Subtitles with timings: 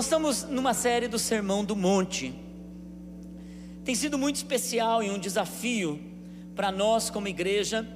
[0.00, 2.34] Nós estamos numa série do Sermão do Monte.
[3.84, 6.00] Tem sido muito especial e um desafio
[6.56, 7.86] para nós como igreja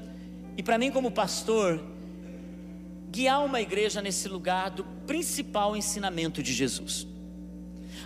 [0.55, 1.83] e para mim como pastor
[3.11, 7.07] guiar uma igreja nesse lugar do principal ensinamento de Jesus.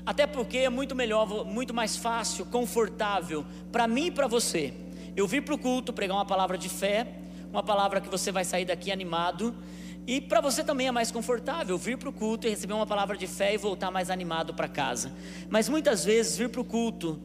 [0.06, 4.72] Até porque é muito melhor, muito mais fácil, confortável para mim e para você.
[5.16, 7.04] Eu vir para o culto pregar uma palavra de fé,
[7.50, 9.52] uma palavra que você vai sair daqui animado.
[10.08, 13.14] E para você também é mais confortável vir para o culto e receber uma palavra
[13.14, 15.12] de fé e voltar mais animado para casa.
[15.50, 17.20] Mas muitas vezes vir para o culto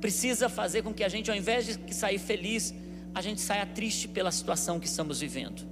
[0.00, 2.74] precisa fazer com que a gente, ao invés de sair feliz,
[3.14, 5.62] a gente saia triste pela situação que estamos vivendo.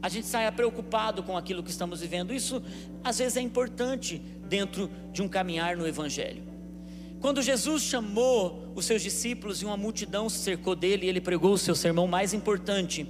[0.00, 2.32] A gente saia preocupado com aquilo que estamos vivendo.
[2.32, 2.62] Isso
[3.04, 4.16] às vezes é importante
[4.48, 6.42] dentro de um caminhar no Evangelho.
[7.20, 11.58] Quando Jesus chamou os seus discípulos e uma multidão se cercou dele, ele pregou o
[11.58, 13.06] seu sermão mais importante.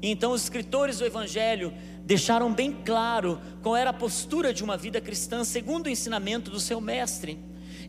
[0.00, 1.72] E então os escritores do Evangelho
[2.08, 6.58] deixaram bem claro qual era a postura de uma vida cristã segundo o ensinamento do
[6.58, 7.38] seu mestre.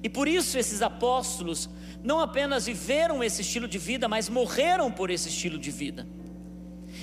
[0.04, 1.70] E por isso esses apóstolos
[2.04, 6.06] não apenas viveram esse estilo de vida, mas morreram por esse estilo de vida.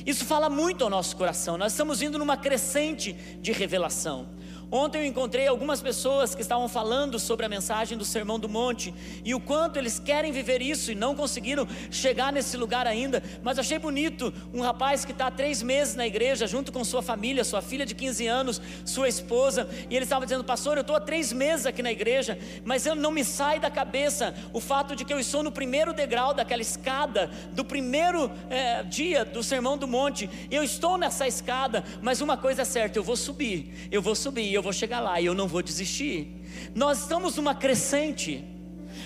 [0.05, 1.57] Isso fala muito ao nosso coração.
[1.57, 4.29] Nós estamos indo numa crescente de revelação.
[4.71, 8.93] Ontem eu encontrei algumas pessoas que estavam falando sobre a mensagem do Sermão do Monte
[9.25, 13.23] e o quanto eles querem viver isso e não conseguiram chegar nesse lugar ainda.
[13.45, 17.01] Mas achei bonito um rapaz que está há três meses na igreja, junto com sua
[17.01, 20.97] família, sua filha de 15 anos, sua esposa, e ele estava dizendo: Pastor, eu estou
[20.97, 24.97] há três meses aqui na igreja, mas eu não me sai da cabeça o fato
[24.97, 29.79] de que eu estou no primeiro degrau daquela escada, do primeiro é, dia do Sermão
[29.79, 30.29] do Monte.
[30.51, 34.56] Eu estou nessa escada, mas uma coisa é certa: eu vou subir, eu vou subir
[34.57, 36.29] eu vou chegar lá e eu não vou desistir.
[36.75, 38.45] Nós estamos numa crescente,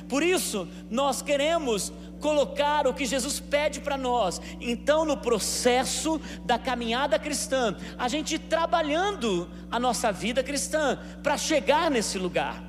[0.09, 4.41] por isso nós queremos colocar o que Jesus pede para nós.
[4.61, 11.91] Então, no processo da caminhada cristã, a gente trabalhando a nossa vida cristã para chegar
[11.91, 12.63] nesse lugar.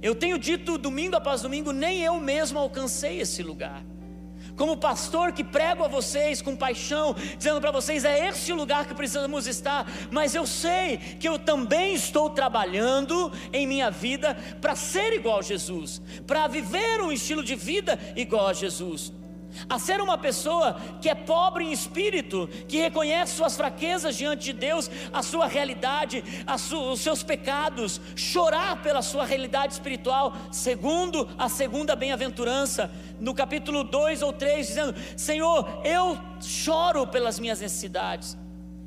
[0.00, 3.82] Eu tenho dito domingo após domingo, nem eu mesmo alcancei esse lugar
[4.56, 8.86] como pastor que prego a vocês com paixão, dizendo para vocês: é esse o lugar
[8.86, 14.74] que precisamos estar, mas eu sei que eu também estou trabalhando em minha vida para
[14.74, 19.12] ser igual a Jesus, para viver um estilo de vida igual a Jesus
[19.68, 24.52] a ser uma pessoa que é pobre em espírito, que reconhece suas fraquezas diante de
[24.52, 31.28] Deus, a sua realidade, a su, os seus pecados, chorar pela sua realidade espiritual, segundo
[31.38, 32.90] a segunda bem-aventurança,
[33.20, 38.36] no capítulo 2 ou 3, dizendo: Senhor, eu choro pelas minhas necessidades,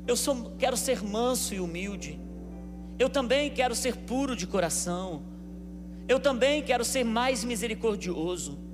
[0.06, 2.20] eu sou, quero ser manso e humilde,
[2.98, 5.22] eu também quero ser puro de coração,
[6.08, 8.69] eu também quero ser mais misericordioso.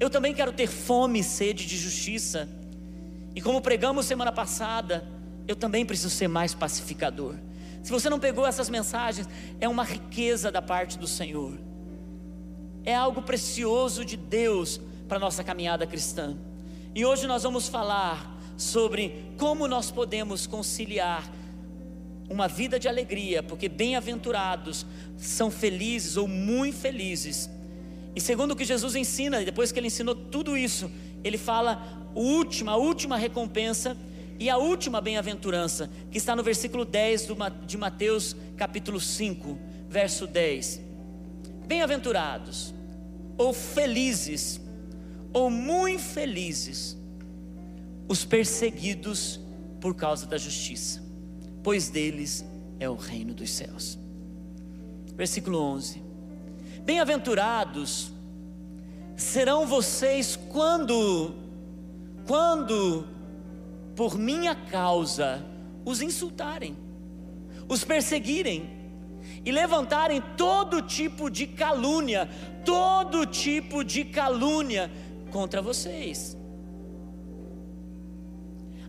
[0.00, 2.48] Eu também quero ter fome e sede de justiça.
[3.36, 5.06] E como pregamos semana passada,
[5.46, 7.34] eu também preciso ser mais pacificador.
[7.82, 9.28] Se você não pegou essas mensagens,
[9.60, 11.58] é uma riqueza da parte do Senhor.
[12.82, 16.34] É algo precioso de Deus para nossa caminhada cristã.
[16.94, 21.30] E hoje nós vamos falar sobre como nós podemos conciliar
[22.28, 24.86] uma vida de alegria, porque bem-aventurados
[25.18, 27.50] são felizes ou muito felizes
[28.14, 30.90] e segundo o que Jesus ensina, depois que ele ensinou tudo isso,
[31.22, 33.96] ele fala a última, a última recompensa
[34.38, 37.28] e a última bem-aventurança, que está no versículo 10
[37.66, 40.80] de Mateus, capítulo 5, verso 10.
[41.66, 42.74] Bem-aventurados,
[43.36, 44.60] ou felizes,
[45.32, 46.96] ou muito felizes,
[48.08, 49.38] os perseguidos
[49.80, 51.02] por causa da justiça,
[51.62, 52.44] pois deles
[52.80, 53.98] é o reino dos céus.
[55.14, 56.09] Versículo 11.
[56.84, 58.12] Bem-aventurados
[59.16, 61.34] serão vocês quando,
[62.26, 63.06] quando,
[63.94, 65.44] por minha causa,
[65.84, 66.76] os insultarem,
[67.68, 68.70] os perseguirem
[69.44, 72.28] e levantarem todo tipo de calúnia,
[72.64, 74.90] todo tipo de calúnia
[75.30, 76.36] contra vocês.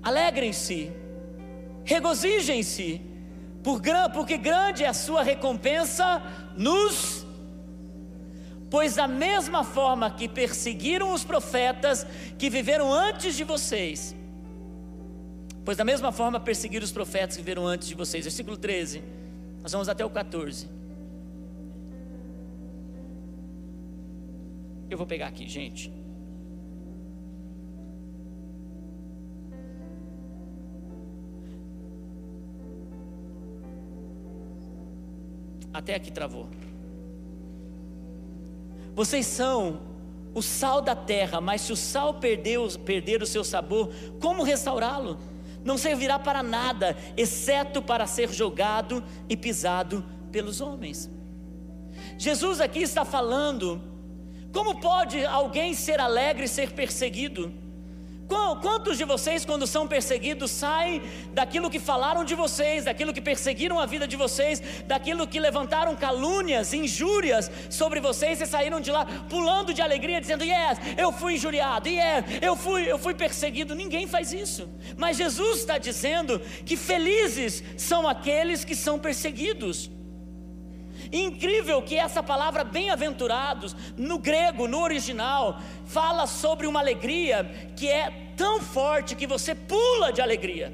[0.02, 0.92] Alegrem-se,
[1.84, 3.02] regozijem-se,
[4.14, 6.22] porque grande é a sua recompensa
[6.58, 7.21] nos
[8.72, 12.08] Pois da mesma forma que perseguiram os profetas
[12.38, 14.16] que viveram antes de vocês,
[15.66, 18.24] pois da mesma forma perseguiram os profetas que viveram antes de vocês.
[18.24, 19.04] Versículo 13.
[19.62, 20.70] Nós vamos até o 14.
[24.90, 25.92] Eu vou pegar aqui, gente.
[35.74, 36.48] Até aqui travou.
[38.96, 39.82] Vocês são
[40.34, 45.18] o sal da terra, mas se o sal perder, o seu sabor, como restaurá-lo?
[45.64, 51.10] Não servirá para nada, exceto para ser jogado e pisado pelos homens.
[52.18, 53.82] Jesus aqui está falando:
[54.52, 57.54] como pode alguém ser alegre e ser perseguido?
[58.62, 61.02] Quantos de vocês, quando são perseguidos, saem
[61.34, 65.96] daquilo que falaram de vocês, daquilo que perseguiram a vida de vocês, daquilo que levantaram
[65.96, 71.34] calúnias, injúrias sobre vocês e saíram de lá pulando de alegria, dizendo: Yes, eu fui
[71.34, 73.76] injuriado, yes, eu fui, eu fui perseguido.
[73.76, 79.92] Ninguém faz isso, mas Jesus está dizendo que felizes são aqueles que são perseguidos.
[81.12, 88.10] Incrível que essa palavra bem-aventurados, no grego, no original, fala sobre uma alegria que é
[88.38, 90.74] tão forte que você pula de alegria,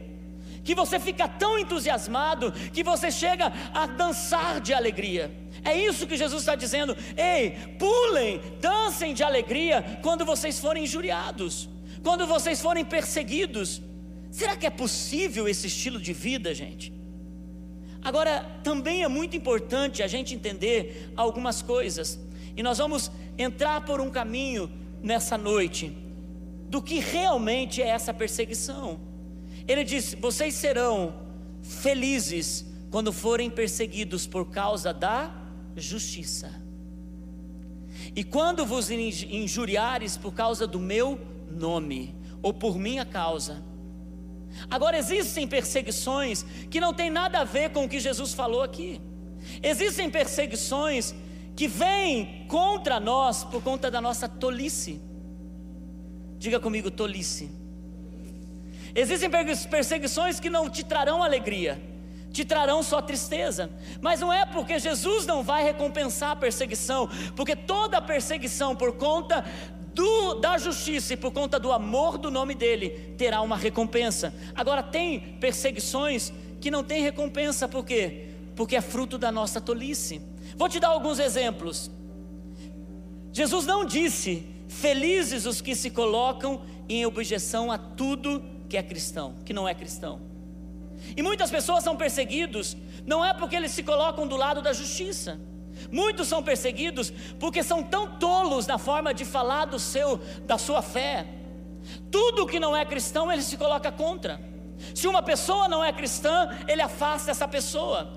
[0.64, 5.32] que você fica tão entusiasmado que você chega a dançar de alegria.
[5.64, 6.96] É isso que Jesus está dizendo.
[7.18, 11.68] Ei, pulem, dancem de alegria quando vocês forem injuriados,
[12.04, 13.82] quando vocês forem perseguidos.
[14.30, 16.94] Será que é possível esse estilo de vida, gente?
[18.02, 22.20] Agora, também é muito importante a gente entender algumas coisas,
[22.56, 24.72] e nós vamos entrar por um caminho
[25.02, 25.96] nessa noite,
[26.70, 29.00] do que realmente é essa perseguição.
[29.68, 31.14] Ele diz: vocês serão
[31.62, 35.32] felizes quando forem perseguidos por causa da
[35.76, 36.62] justiça.
[38.16, 43.64] E quando vos injuriares por causa do meu nome, ou por minha causa,
[44.70, 49.02] Agora, existem perseguições que não tem nada a ver com o que Jesus falou aqui.
[49.62, 51.14] Existem perseguições
[51.56, 55.02] que vêm contra nós por conta da nossa tolice.
[56.38, 57.50] Diga comigo, tolice.
[58.94, 59.30] Existem
[59.70, 61.82] perseguições que não te trarão alegria,
[62.32, 63.70] te trarão só tristeza.
[64.02, 69.44] Mas não é porque Jesus não vai recompensar a perseguição, porque toda perseguição por conta
[69.98, 74.32] do, da justiça e por conta do amor do nome dele, terá uma recompensa.
[74.54, 78.28] Agora, tem perseguições que não tem recompensa, por quê?
[78.56, 80.22] Porque é fruto da nossa tolice.
[80.56, 81.90] Vou te dar alguns exemplos.
[83.34, 89.34] Jesus não disse: Felizes os que se colocam em objeção a tudo que é cristão,
[89.44, 90.22] que não é cristão.
[91.16, 95.40] E muitas pessoas são perseguidos, não é porque eles se colocam do lado da justiça,
[95.92, 100.82] Muitos são perseguidos porque são tão tolos na forma de falar do seu, da sua
[100.82, 101.26] fé.
[102.12, 104.40] Tudo que não é cristão ele se coloca contra.
[104.94, 108.14] Se uma pessoa não é cristã, ele afasta essa pessoa.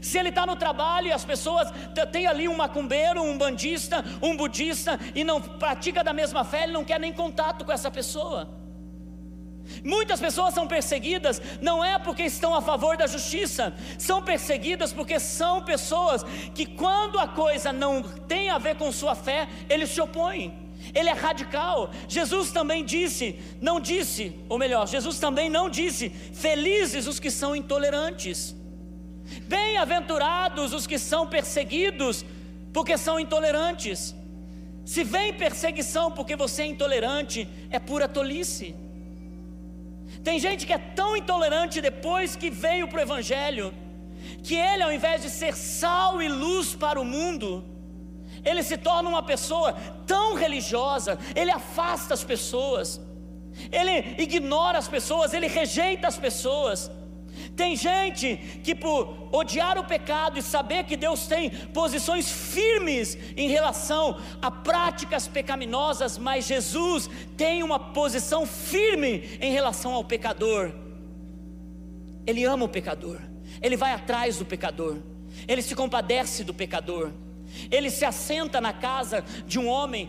[0.00, 1.68] Se ele está no trabalho e as pessoas
[2.12, 6.72] têm ali um macumbeiro, um bandista, um budista e não pratica da mesma fé, ele
[6.72, 8.61] não quer nem contato com essa pessoa.
[9.84, 15.18] Muitas pessoas são perseguidas não é porque estão a favor da justiça, são perseguidas porque
[15.18, 16.24] são pessoas
[16.54, 20.62] que, quando a coisa não tem a ver com sua fé, eles se opõem.
[20.94, 21.90] Ele é radical.
[22.08, 27.54] Jesus também disse, não disse, ou melhor, Jesus também não disse: felizes os que são
[27.54, 28.54] intolerantes,
[29.46, 32.24] bem-aventurados os que são perseguidos,
[32.72, 34.14] porque são intolerantes.
[34.84, 38.74] Se vem perseguição porque você é intolerante, é pura tolice.
[40.22, 43.74] Tem gente que é tão intolerante depois que veio para o Evangelho,
[44.42, 47.64] que ele, ao invés de ser sal e luz para o mundo,
[48.44, 49.72] ele se torna uma pessoa
[50.06, 53.00] tão religiosa, ele afasta as pessoas,
[53.70, 56.90] ele ignora as pessoas, ele rejeita as pessoas.
[57.56, 63.48] Tem gente que, por odiar o pecado e saber que Deus tem posições firmes em
[63.48, 70.72] relação a práticas pecaminosas, mas Jesus tem uma posição firme em relação ao pecador.
[72.26, 73.20] Ele ama o pecador,
[73.60, 74.98] ele vai atrás do pecador,
[75.48, 77.12] ele se compadece do pecador.
[77.70, 80.08] Ele se assenta na casa de um homem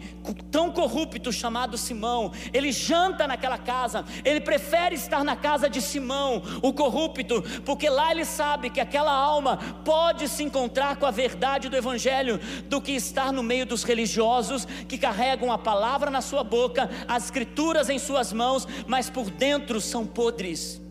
[0.52, 2.32] tão corrupto chamado Simão.
[2.54, 4.06] Ele janta naquela casa.
[4.24, 9.12] Ele prefere estar na casa de Simão, o corrupto, porque lá ele sabe que aquela
[9.12, 13.84] alma pode se encontrar com a verdade do Evangelho, do que estar no meio dos
[13.84, 19.30] religiosos que carregam a palavra na sua boca, as escrituras em suas mãos, mas por
[19.30, 20.83] dentro são podres.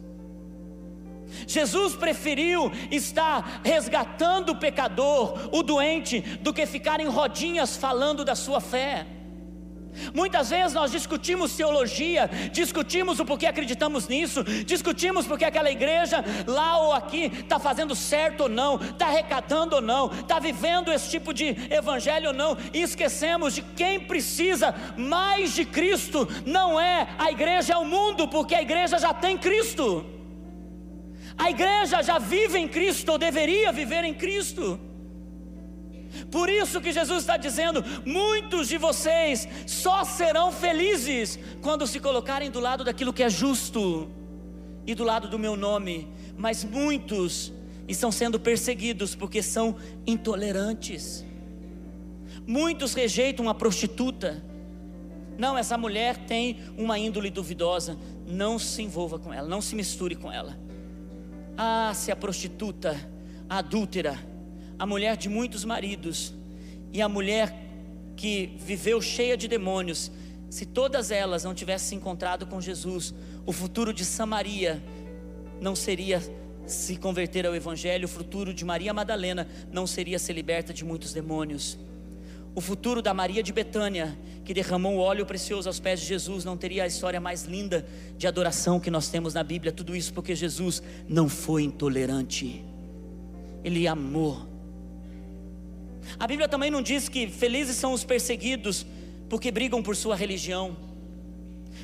[1.46, 8.34] Jesus preferiu estar resgatando o pecador, o doente, do que ficar em rodinhas falando da
[8.34, 9.06] sua fé.
[10.14, 16.78] Muitas vezes nós discutimos teologia, discutimos o porquê acreditamos nisso, discutimos porque aquela igreja lá
[16.78, 21.32] ou aqui está fazendo certo ou não, está arrecadando ou não, está vivendo esse tipo
[21.34, 27.30] de evangelho ou não, e esquecemos de quem precisa mais de Cristo, não é a
[27.30, 30.21] igreja, é o mundo, porque a igreja já tem Cristo.
[31.42, 34.78] A igreja já vive em Cristo, ou deveria viver em Cristo.
[36.30, 42.48] Por isso que Jesus está dizendo: muitos de vocês só serão felizes quando se colocarem
[42.48, 44.08] do lado daquilo que é justo
[44.86, 47.52] e do lado do meu nome, mas muitos
[47.88, 51.24] estão sendo perseguidos porque são intolerantes.
[52.46, 54.44] Muitos rejeitam a prostituta.
[55.36, 57.98] Não, essa mulher tem uma índole duvidosa.
[58.28, 60.56] Não se envolva com ela, não se misture com ela.
[61.56, 62.96] Ah, se a prostituta,
[63.48, 64.18] a adúltera,
[64.78, 66.34] a mulher de muitos maridos
[66.92, 67.54] e a mulher
[68.16, 70.10] que viveu cheia de demônios,
[70.48, 73.14] se todas elas não tivessem se encontrado com Jesus,
[73.46, 74.82] o futuro de Samaria
[75.60, 76.20] não seria
[76.66, 81.12] se converter ao Evangelho, o futuro de Maria Madalena não seria ser liberta de muitos
[81.12, 81.78] demônios.
[82.54, 86.56] O futuro da Maria de Betânia, que derramou óleo precioso aos pés de Jesus, não
[86.56, 87.86] teria a história mais linda
[88.18, 89.72] de adoração que nós temos na Bíblia.
[89.72, 92.62] Tudo isso porque Jesus não foi intolerante,
[93.64, 94.46] ele amou.
[96.18, 98.84] A Bíblia também não diz que felizes são os perseguidos
[99.30, 100.76] porque brigam por sua religião.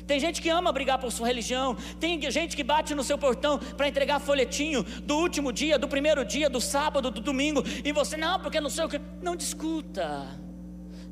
[0.05, 1.75] Tem gente que ama brigar por sua religião.
[1.99, 6.23] Tem gente que bate no seu portão para entregar folhetinho do último dia, do primeiro
[6.23, 7.63] dia, do sábado, do domingo.
[7.83, 8.99] E você, não, porque não sei o que.
[9.21, 10.27] Não discuta.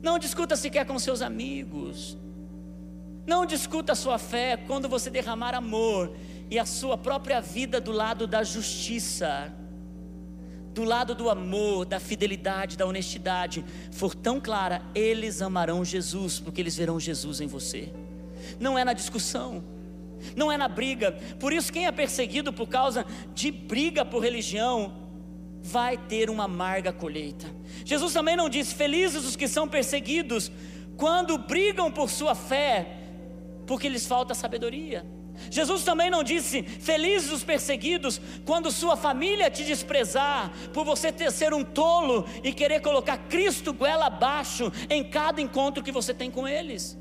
[0.02, 2.18] Não discuta sequer com seus amigos.
[3.26, 6.16] Não discuta a sua fé quando você derramar amor
[6.50, 9.54] e a sua própria vida do lado da justiça,
[10.74, 16.62] do lado do amor, da fidelidade, da honestidade, for tão clara, eles amarão Jesus, porque
[16.62, 17.92] eles verão Jesus em você
[18.60, 19.64] não é na discussão,
[20.36, 21.12] não é na briga.
[21.40, 24.94] Por isso, quem é perseguido por causa de briga por religião,
[25.68, 27.48] vai ter uma amarga colheita.
[27.84, 30.52] Jesus também não disse: Felizes os que são perseguidos
[30.96, 32.88] quando brigam por sua fé,
[33.66, 35.06] porque lhes falta sabedoria.
[35.52, 41.32] Jesus também não disse: Felizes os perseguidos quando sua família te desprezar, por você ter
[41.32, 46.32] ser um tolo e querer colocar Cristo goela abaixo em cada encontro que você tem
[46.32, 46.98] com eles.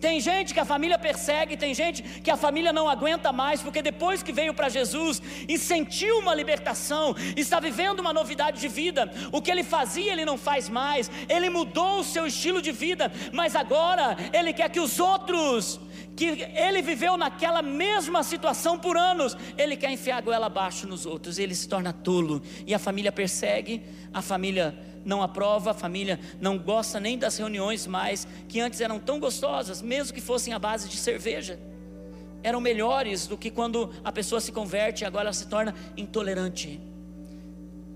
[0.00, 3.82] Tem gente que a família persegue, tem gente que a família não aguenta mais, porque
[3.82, 9.10] depois que veio para Jesus e sentiu uma libertação, está vivendo uma novidade de vida.
[9.30, 13.12] O que ele fazia, ele não faz mais, ele mudou o seu estilo de vida,
[13.32, 15.78] mas agora ele quer que os outros,
[16.16, 21.04] que ele viveu naquela mesma situação por anos, ele quer enfiar a goela abaixo nos
[21.04, 23.82] outros, ele se torna tolo, e a família persegue,
[24.14, 28.98] a família não aprova, a família não gosta nem das reuniões mais, que antes eram
[28.98, 31.58] tão gostosas, mesmo que fossem à base de cerveja.
[32.42, 36.80] Eram melhores do que quando a pessoa se converte e agora ela se torna intolerante.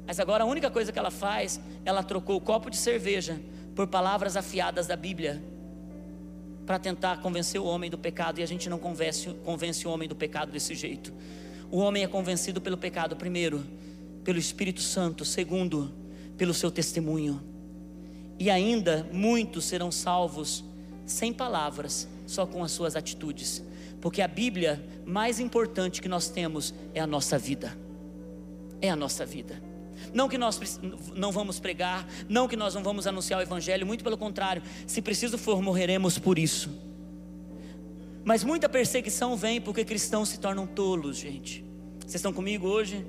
[0.06, 3.40] Mas agora a única coisa que ela faz, ela trocou o copo de cerveja
[3.74, 5.42] por palavras afiadas da Bíblia
[6.66, 10.08] para tentar convencer o homem do pecado e a gente não convence, convence o homem
[10.08, 11.12] do pecado desse jeito.
[11.70, 13.64] O homem é convencido pelo pecado, primeiro,
[14.22, 15.92] pelo Espírito Santo, segundo,
[16.36, 17.42] pelo seu testemunho.
[18.38, 20.64] E ainda muitos serão salvos
[21.06, 23.62] sem palavras, só com as suas atitudes.
[24.00, 27.76] Porque a Bíblia mais importante que nós temos é a nossa vida.
[28.80, 29.62] É a nossa vida.
[30.12, 30.80] Não que nós
[31.14, 35.00] não vamos pregar, não que nós não vamos anunciar o Evangelho, muito pelo contrário, se
[35.00, 36.70] preciso for, morreremos por isso.
[38.24, 41.64] Mas muita perseguição vem porque cristãos se tornam tolos, gente.
[42.00, 43.04] Vocês estão comigo hoje?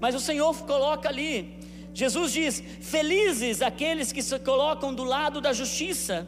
[0.00, 1.58] Mas o Senhor coloca ali,
[1.92, 6.26] Jesus diz: Felizes aqueles que se colocam do lado da justiça.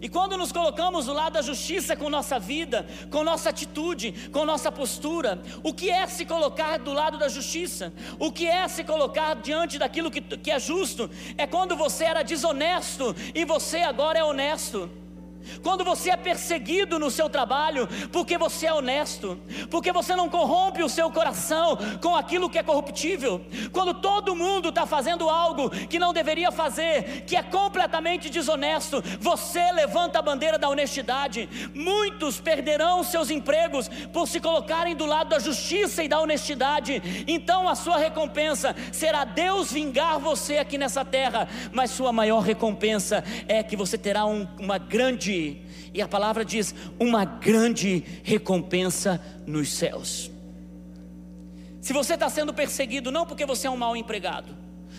[0.00, 4.44] E quando nos colocamos do lado da justiça com nossa vida, com nossa atitude, com
[4.44, 7.92] nossa postura, o que é se colocar do lado da justiça?
[8.18, 11.10] O que é se colocar diante daquilo que, que é justo?
[11.36, 14.90] É quando você era desonesto e você agora é honesto.
[15.62, 19.38] Quando você é perseguido no seu trabalho, porque você é honesto,
[19.70, 24.68] porque você não corrompe o seu coração com aquilo que é corruptível, quando todo mundo
[24.68, 30.58] está fazendo algo que não deveria fazer, que é completamente desonesto, você levanta a bandeira
[30.58, 31.48] da honestidade.
[31.74, 37.68] Muitos perderão seus empregos por se colocarem do lado da justiça e da honestidade, então
[37.68, 43.62] a sua recompensa será Deus vingar você aqui nessa terra, mas sua maior recompensa é
[43.62, 45.37] que você terá um, uma grande
[45.92, 50.30] e a palavra diz, uma grande recompensa nos céus.
[51.80, 54.54] Se você está sendo perseguido, não porque você é um mau empregado,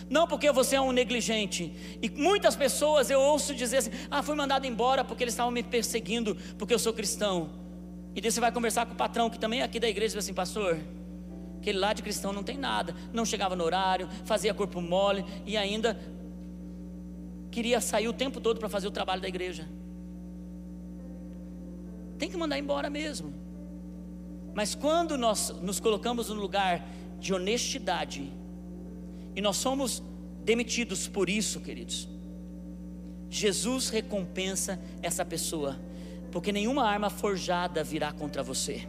[0.08, 4.34] não porque você é um negligente, e muitas pessoas eu ouço dizer assim: ah, fui
[4.34, 7.50] mandado embora porque eles estavam me perseguindo, porque eu sou cristão.
[8.14, 10.18] E daí você vai conversar com o patrão, que também é aqui da igreja, e
[10.18, 10.78] assim: pastor,
[11.58, 15.56] aquele lá de cristão não tem nada, não chegava no horário, fazia corpo mole e
[15.56, 16.00] ainda
[17.50, 19.68] queria sair o tempo todo para fazer o trabalho da igreja
[22.20, 23.32] tem que mandar embora mesmo.
[24.54, 26.86] Mas quando nós nos colocamos no lugar
[27.18, 28.30] de honestidade,
[29.34, 30.02] e nós somos
[30.44, 32.06] demitidos por isso, queridos,
[33.30, 35.80] Jesus recompensa essa pessoa,
[36.30, 38.86] porque nenhuma arma forjada virá contra você.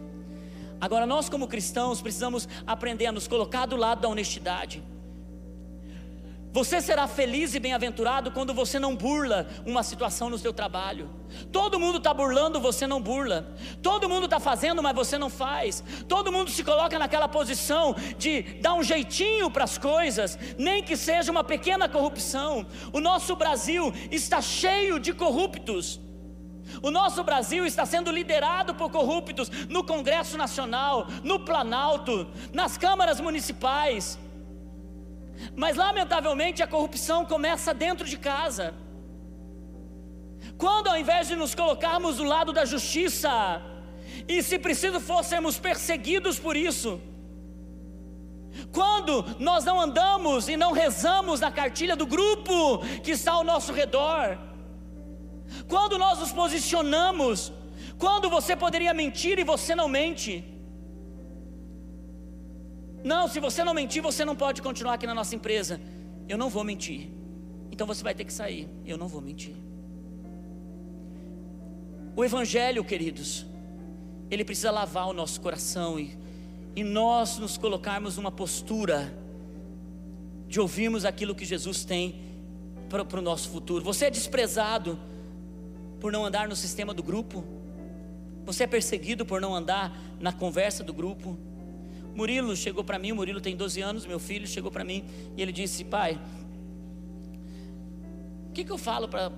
[0.82, 4.84] Agora, nós como cristãos precisamos aprender a nos colocar do lado da honestidade.
[6.54, 11.10] Você será feliz e bem-aventurado quando você não burla uma situação no seu trabalho.
[11.50, 13.56] Todo mundo está burlando, você não burla.
[13.82, 15.82] Todo mundo está fazendo, mas você não faz.
[16.10, 20.98] Todo mundo se coloca naquela posição de dar um jeitinho para as coisas, nem que
[20.98, 22.68] seja uma pequena corrupção.
[22.92, 26.02] O nosso Brasil está cheio de corruptos.
[26.82, 33.22] O nosso Brasil está sendo liderado por corruptos no Congresso Nacional, no Planalto, nas câmaras
[33.22, 34.20] municipais.
[35.56, 38.74] Mas lamentavelmente a corrupção começa dentro de casa.
[40.58, 43.62] Quando ao invés de nos colocarmos do lado da justiça,
[44.28, 47.02] e se preciso fôssemos perseguidos por isso,
[48.72, 53.72] quando nós não andamos e não rezamos na cartilha do grupo que está ao nosso
[53.72, 54.38] redor,
[55.68, 57.52] quando nós nos posicionamos,
[57.98, 60.51] quando você poderia mentir e você não mente,
[63.04, 65.80] não, se você não mentir, você não pode continuar aqui na nossa empresa.
[66.28, 67.10] Eu não vou mentir.
[67.72, 68.68] Então você vai ter que sair.
[68.86, 69.56] Eu não vou mentir.
[72.16, 73.46] O Evangelho, queridos,
[74.30, 76.18] ele precisa lavar o nosso coração e,
[76.76, 79.14] e nós nos colocarmos numa postura
[80.48, 82.22] de ouvirmos aquilo que Jesus tem
[82.90, 83.84] para, para o nosso futuro.
[83.84, 85.00] Você é desprezado
[86.00, 87.44] por não andar no sistema do grupo.
[88.46, 91.38] Você é perseguido por não andar na conversa do grupo.
[92.14, 95.06] Murilo chegou para mim, o Murilo tem 12 anos, meu filho chegou para mim
[95.38, 96.20] e ele disse: Pai,
[98.50, 99.32] o que, que eu falo para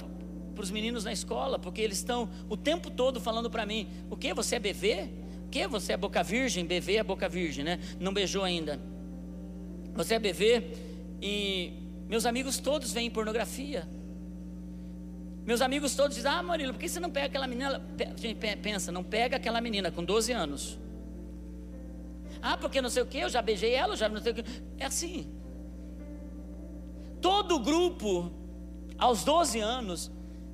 [0.58, 1.60] os meninos na escola?
[1.60, 4.34] Porque eles estão o tempo todo falando para mim: O que?
[4.34, 5.10] Você é BV?
[5.46, 5.68] O que?
[5.68, 6.65] Você é boca virgem?
[6.65, 7.80] BV é boca virgem, né?
[8.00, 8.80] Não beijou ainda.
[9.94, 10.63] Você é BV?
[11.22, 11.74] E
[12.10, 13.88] meus amigos todos veem pornografia.
[15.46, 17.80] Meus amigos todos dizem: Ah, Murilo, por que você não pega aquela menina?
[18.63, 20.82] Pensa, não pega aquela menina com 12 anos
[22.43, 24.44] ah, porque não sei o que, eu já beijei ela, já não sei o que.
[24.77, 25.33] É assim.
[27.22, 28.29] Todo grupo,
[28.98, 30.11] aos 12 anos,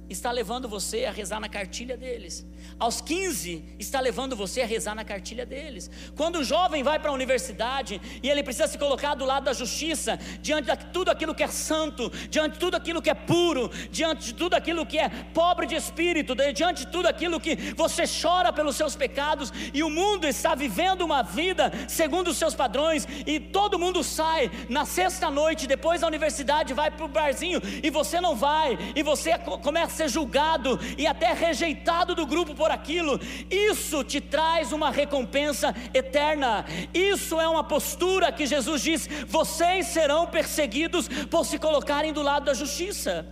[0.09, 2.45] está levando você a rezar na cartilha deles.
[2.79, 5.89] Aos 15, está levando você a rezar na cartilha deles.
[6.15, 9.53] Quando o jovem vai para a universidade e ele precisa se colocar do lado da
[9.53, 13.69] justiça, diante de tudo aquilo que é santo, diante de tudo aquilo que é puro,
[13.91, 18.03] diante de tudo aquilo que é pobre de espírito, diante de tudo aquilo que você
[18.07, 23.07] chora pelos seus pecados, e o mundo está vivendo uma vida segundo os seus padrões,
[23.27, 27.89] e todo mundo sai na sexta noite, depois da universidade, vai para o barzinho, e
[27.89, 33.19] você não vai, e você começa ser julgado e até rejeitado do grupo por aquilo,
[33.49, 36.65] isso te traz uma recompensa eterna.
[36.93, 42.45] Isso é uma postura que Jesus diz: vocês serão perseguidos por se colocarem do lado
[42.45, 43.25] da justiça.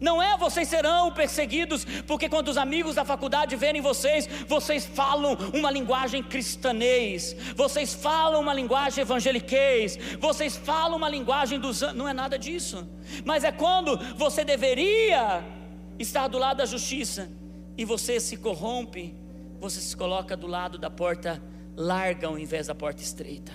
[0.00, 5.34] Não é vocês serão perseguidos, porque quando os amigos da faculdade verem vocês, vocês falam
[5.54, 11.80] uma linguagem cristanês, vocês falam uma linguagem evangeliquez, vocês falam uma linguagem dos.
[11.94, 12.86] Não é nada disso,
[13.24, 15.55] mas é quando você deveria
[15.98, 17.30] estar do lado da justiça
[17.76, 19.14] e você se corrompe,
[19.60, 21.42] você se coloca do lado da porta
[21.76, 23.52] larga ao invés da porta estreita.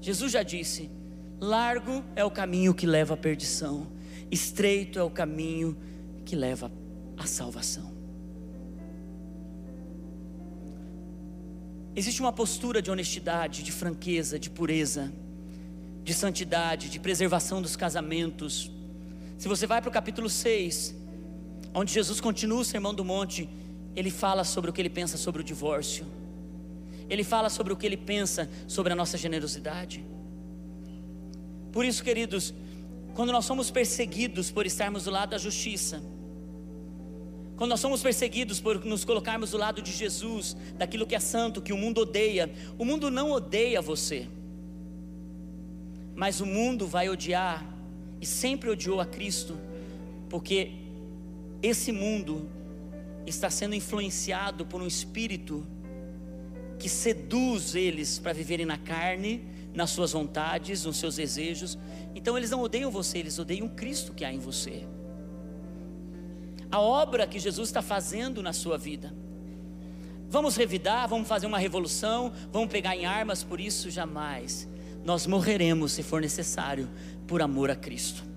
[0.00, 0.90] Jesus já disse:
[1.40, 3.86] largo é o caminho que leva à perdição,
[4.30, 5.76] estreito é o caminho
[6.24, 6.70] que leva
[7.16, 7.98] à salvação.
[11.94, 15.12] Existe uma postura de honestidade, de franqueza, de pureza,
[16.04, 18.70] de santidade, de preservação dos casamentos.
[19.36, 20.94] Se você vai para o capítulo 6,
[21.74, 23.48] onde Jesus continua o sermão do monte,
[23.94, 26.06] ele fala sobre o que ele pensa sobre o divórcio,
[27.08, 30.04] ele fala sobre o que ele pensa sobre a nossa generosidade.
[31.72, 32.54] Por isso, queridos,
[33.14, 36.02] quando nós somos perseguidos por estarmos do lado da justiça,
[37.56, 41.60] quando nós somos perseguidos por nos colocarmos do lado de Jesus, daquilo que é santo,
[41.60, 44.26] que o mundo odeia, o mundo não odeia você,
[46.14, 47.62] mas o mundo vai odiar
[48.20, 49.58] e sempre odiou a Cristo,
[50.28, 50.72] porque
[51.62, 52.48] esse mundo
[53.26, 55.66] está sendo influenciado por um espírito
[56.78, 59.44] que seduz eles para viverem na carne,
[59.74, 61.78] nas suas vontades, nos seus desejos.
[62.14, 64.86] Então eles não odeiam você, eles odeiam Cristo que há em você.
[66.70, 69.14] A obra que Jesus está fazendo na sua vida.
[70.28, 74.68] Vamos revidar, vamos fazer uma revolução, vamos pegar em armas, por isso jamais.
[75.04, 76.88] Nós morreremos se for necessário,
[77.26, 78.29] por amor a Cristo.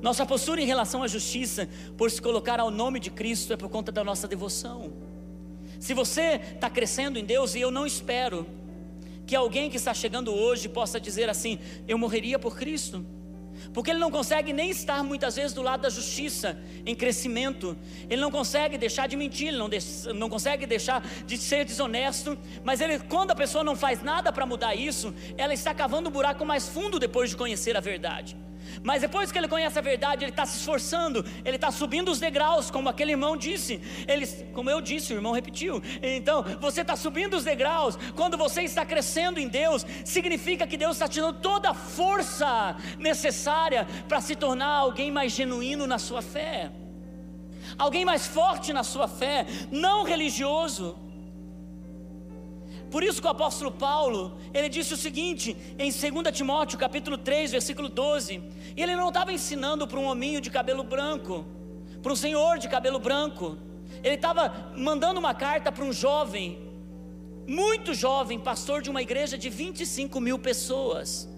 [0.00, 3.68] Nossa postura em relação à justiça, por se colocar ao nome de Cristo, é por
[3.68, 4.92] conta da nossa devoção.
[5.80, 8.46] Se você está crescendo em Deus, e eu não espero
[9.26, 13.04] que alguém que está chegando hoje possa dizer assim: eu morreria por Cristo.
[13.74, 16.56] Porque ele não consegue nem estar muitas vezes do lado da justiça
[16.86, 17.76] em crescimento,
[18.08, 19.78] ele não consegue deixar de mentir, ele não, de,
[20.14, 24.46] não consegue deixar de ser desonesto, mas ele, quando a pessoa não faz nada para
[24.46, 28.36] mudar isso, ela está cavando um buraco mais fundo depois de conhecer a verdade.
[28.82, 32.20] Mas depois que ele conhece a verdade, ele está se esforçando, ele está subindo os
[32.20, 33.80] degraus, como aquele irmão disse.
[34.06, 35.82] Ele, como eu disse, o irmão repetiu.
[36.02, 37.98] Então, você está subindo os degraus.
[38.14, 42.76] Quando você está crescendo em Deus, significa que Deus está te dando toda a força
[42.98, 46.70] necessária para se tornar alguém mais genuíno na sua fé,
[47.76, 51.07] alguém mais forte na sua fé, não religioso.
[52.90, 57.52] Por isso que o apóstolo Paulo, ele disse o seguinte, em 2 Timóteo, capítulo 3,
[57.52, 58.42] versículo 12,
[58.76, 61.44] e ele não estava ensinando para um hominho de cabelo branco,
[62.02, 63.58] para um senhor de cabelo branco,
[64.02, 66.58] ele estava mandando uma carta para um jovem,
[67.46, 71.28] muito jovem, pastor de uma igreja de 25 mil pessoas.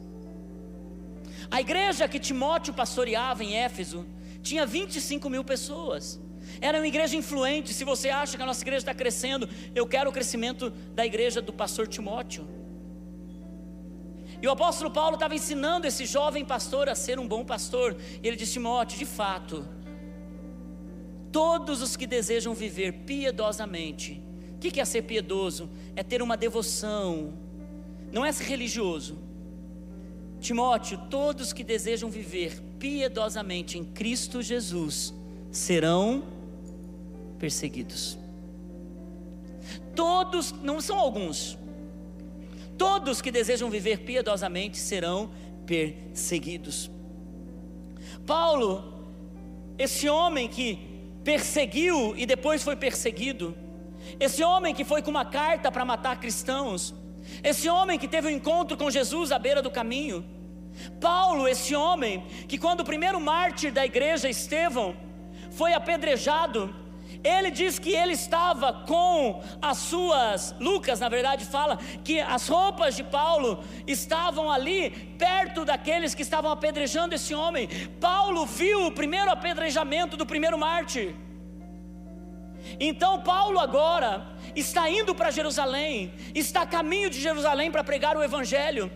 [1.50, 4.06] A igreja que Timóteo pastoreava em Éfeso
[4.42, 6.20] tinha 25 mil pessoas.
[6.60, 7.72] Era uma igreja influente.
[7.74, 11.40] Se você acha que a nossa igreja está crescendo, eu quero o crescimento da igreja
[11.42, 12.46] do pastor Timóteo.
[14.42, 17.96] E o apóstolo Paulo estava ensinando esse jovem pastor a ser um bom pastor.
[18.22, 19.66] E ele disse: Timóteo, de fato,
[21.30, 24.22] todos os que desejam viver piedosamente,
[24.54, 25.68] o que é ser piedoso?
[25.94, 27.34] É ter uma devoção,
[28.12, 29.18] não é ser religioso.
[30.40, 35.14] Timóteo, todos que desejam viver piedosamente em Cristo Jesus
[35.50, 36.24] serão
[37.40, 38.18] perseguidos.
[39.96, 41.58] Todos, não são alguns,
[42.78, 45.30] todos que desejam viver piedosamente serão
[45.66, 46.90] perseguidos.
[48.26, 49.08] Paulo,
[49.78, 50.78] esse homem que
[51.24, 53.56] perseguiu e depois foi perseguido,
[54.18, 56.94] esse homem que foi com uma carta para matar cristãos,
[57.42, 60.24] esse homem que teve um encontro com Jesus à beira do caminho,
[61.00, 64.96] Paulo, esse homem que, quando o primeiro mártir da igreja, Estevão,
[65.50, 66.74] foi apedrejado,
[67.22, 72.96] ele diz que ele estava com as suas, Lucas na verdade fala que as roupas
[72.96, 77.68] de Paulo estavam ali perto daqueles que estavam apedrejando esse homem.
[78.00, 81.14] Paulo viu o primeiro apedrejamento do primeiro mártir.
[82.78, 88.22] Então Paulo agora está indo para Jerusalém, está a caminho de Jerusalém para pregar o
[88.22, 88.90] evangelho.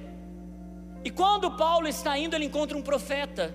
[1.04, 3.54] E quando Paulo está indo, ele encontra um profeta.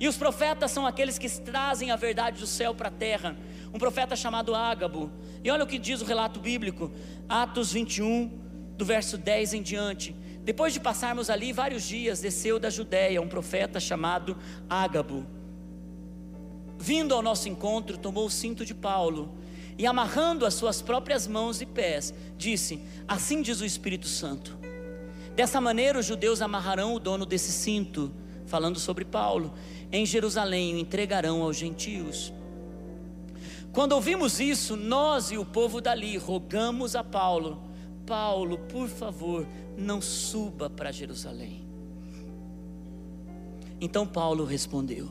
[0.00, 3.36] E os profetas são aqueles que trazem a verdade do céu para a terra
[3.72, 5.10] um profeta chamado Ágabo.
[5.42, 6.90] E olha o que diz o relato bíblico,
[7.28, 8.30] Atos 21,
[8.76, 10.14] do verso 10 em diante.
[10.42, 14.36] Depois de passarmos ali vários dias, desceu da Judéia um profeta chamado
[14.68, 15.26] Ágabo.
[16.78, 19.34] Vindo ao nosso encontro, tomou o cinto de Paulo
[19.76, 24.58] e, amarrando as suas próprias mãos e pés, disse: Assim diz o Espírito Santo.
[25.36, 28.10] Dessa maneira, os judeus amarrarão o dono desse cinto,
[28.46, 29.54] falando sobre Paulo,
[29.92, 32.32] em Jerusalém o entregarão aos gentios.
[33.72, 37.62] Quando ouvimos isso, nós e o povo dali rogamos a Paulo:
[38.04, 41.68] Paulo, por favor, não suba para Jerusalém.
[43.80, 45.08] Então Paulo respondeu: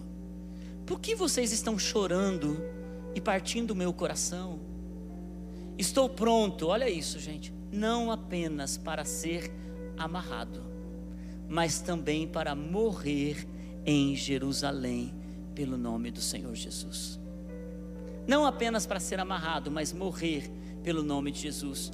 [0.85, 2.61] Por que vocês estão chorando
[3.15, 4.59] e partindo o meu coração?
[5.77, 9.49] Estou pronto, olha isso, gente, não apenas para ser
[9.97, 10.61] amarrado,
[11.47, 13.47] mas também para morrer
[13.85, 15.15] em Jerusalém
[15.55, 17.18] pelo nome do Senhor Jesus
[18.29, 20.51] não apenas para ser amarrado, mas morrer
[20.83, 21.91] pelo nome de Jesus.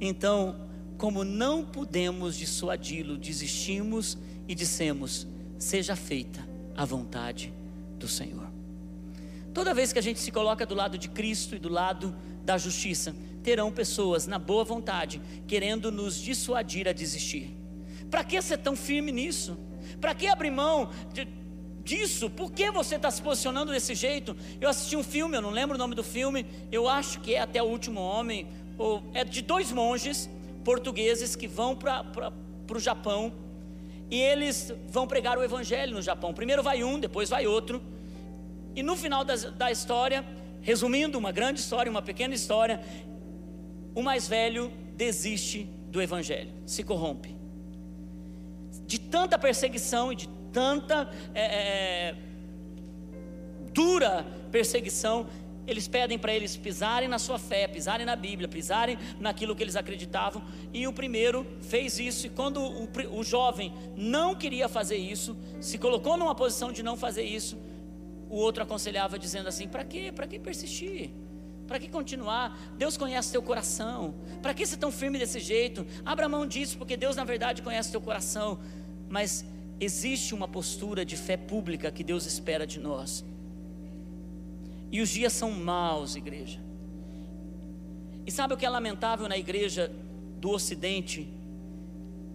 [0.00, 0.56] Então,
[0.96, 4.16] como não pudemos dissuadi-lo, desistimos
[4.48, 5.26] e dissemos:
[5.58, 7.52] seja feita a vontade
[7.98, 8.50] do Senhor.
[9.52, 12.56] Toda vez que a gente se coloca do lado de Cristo e do lado da
[12.56, 17.54] justiça, terão pessoas na boa vontade querendo nos dissuadir a desistir.
[18.10, 19.58] Para que ser tão firme nisso?
[20.00, 21.28] Para que abrir mão de,
[21.86, 22.28] disso?
[22.28, 24.36] Por que você está se posicionando desse jeito?
[24.60, 27.40] Eu assisti um filme, eu não lembro o nome do filme, eu acho que é
[27.40, 30.28] Até o Último Homem, ou é de dois monges
[30.64, 32.32] portugueses que vão para
[32.70, 33.32] o Japão
[34.10, 36.34] e eles vão pregar o Evangelho no Japão.
[36.34, 37.80] Primeiro vai um, depois vai outro,
[38.74, 40.24] e no final da, da história,
[40.60, 42.80] resumindo uma grande história, uma pequena história,
[43.94, 47.34] o mais velho desiste do Evangelho, se corrompe.
[48.86, 52.14] De tanta perseguição e de tanta é, é,
[53.74, 55.26] dura perseguição,
[55.66, 59.76] eles pedem para eles pisarem na sua fé, pisarem na Bíblia, pisarem naquilo que eles
[59.76, 60.42] acreditavam.
[60.72, 62.88] E o primeiro fez isso, e quando o,
[63.18, 67.58] o jovem não queria fazer isso, se colocou numa posição de não fazer isso,
[68.30, 70.10] o outro aconselhava dizendo assim: para quê?
[70.10, 71.10] Para que persistir?
[71.66, 72.58] Para que continuar?
[72.78, 74.14] Deus conhece teu coração.
[74.40, 75.86] Para que ser tão firme desse jeito?
[76.02, 78.58] Abra mão disso, porque Deus na verdade conhece teu coração.
[79.10, 79.44] Mas
[79.80, 83.24] existe uma postura de fé pública que Deus espera de nós.
[84.90, 86.60] E os dias são maus, igreja.
[88.26, 89.92] E sabe o que é lamentável na igreja
[90.40, 91.28] do Ocidente?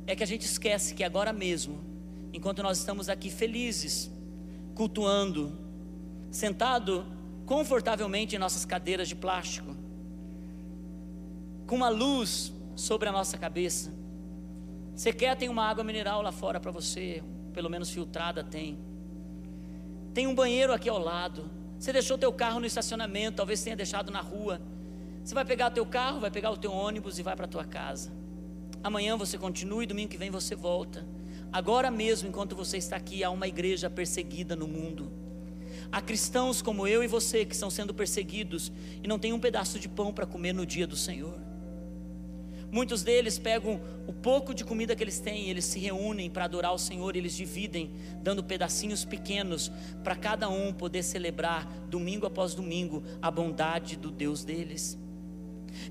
[0.06, 1.80] É que a gente esquece que agora mesmo,
[2.34, 4.12] enquanto nós estamos aqui felizes,
[4.75, 5.58] cultuando,
[6.30, 7.06] sentado
[7.45, 9.75] confortavelmente em nossas cadeiras de plástico,
[11.67, 14.00] com uma luz sobre a nossa cabeça.
[14.95, 17.23] Você quer tem uma água mineral lá fora para você,
[17.54, 18.77] pelo menos filtrada tem.
[20.13, 21.49] Tem um banheiro aqui ao lado.
[21.80, 24.62] Você deixou teu carro no estacionamento, talvez tenha deixado na rua.
[25.23, 27.63] Você vai pegar o teu carro, vai pegar o teu ônibus e vai para tua
[27.63, 28.12] casa.
[28.84, 31.06] Amanhã você continua e domingo que vem você volta.
[31.51, 35.12] Agora mesmo, enquanto você está aqui, há uma igreja perseguida no mundo.
[35.91, 38.71] Há cristãos como eu e você que estão sendo perseguidos
[39.04, 41.50] e não tem um pedaço de pão para comer no dia do Senhor.
[42.71, 46.73] Muitos deles pegam o pouco de comida que eles têm, eles se reúnem para adorar
[46.73, 47.91] o Senhor, eles dividem,
[48.23, 49.69] dando pedacinhos pequenos
[50.03, 54.97] para cada um poder celebrar domingo após domingo a bondade do Deus deles.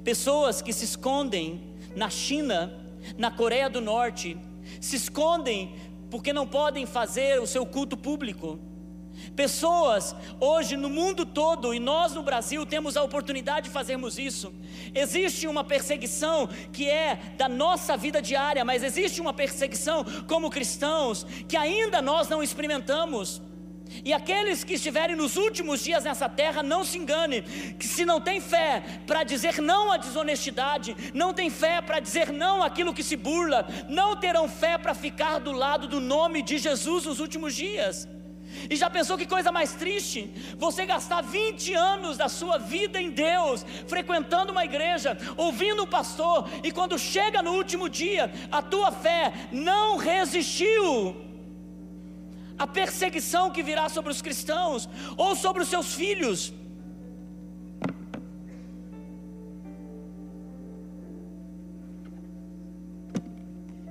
[0.02, 1.60] Pessoas que se escondem
[1.94, 2.72] na China,
[3.18, 4.36] na Coreia do Norte,
[4.80, 5.74] se escondem
[6.10, 8.58] porque não podem fazer o seu culto público.
[9.34, 14.52] Pessoas hoje no mundo todo, e nós no Brasil temos a oportunidade de fazermos isso.
[14.94, 21.26] Existe uma perseguição que é da nossa vida diária, mas existe uma perseguição como cristãos
[21.48, 23.42] que ainda nós não experimentamos.
[24.04, 27.42] E aqueles que estiverem nos últimos dias nessa terra, não se engane,
[27.78, 32.32] que se não tem fé para dizer não à desonestidade, não tem fé para dizer
[32.32, 36.58] não àquilo que se burla, não terão fé para ficar do lado do nome de
[36.58, 38.08] Jesus nos últimos dias.
[38.68, 40.30] E já pensou que coisa mais triste?
[40.58, 46.48] Você gastar 20 anos da sua vida em Deus, frequentando uma igreja, ouvindo o pastor,
[46.62, 51.16] e quando chega no último dia, a tua fé não resistiu
[52.58, 56.52] a perseguição que virá sobre os cristãos ou sobre os seus filhos.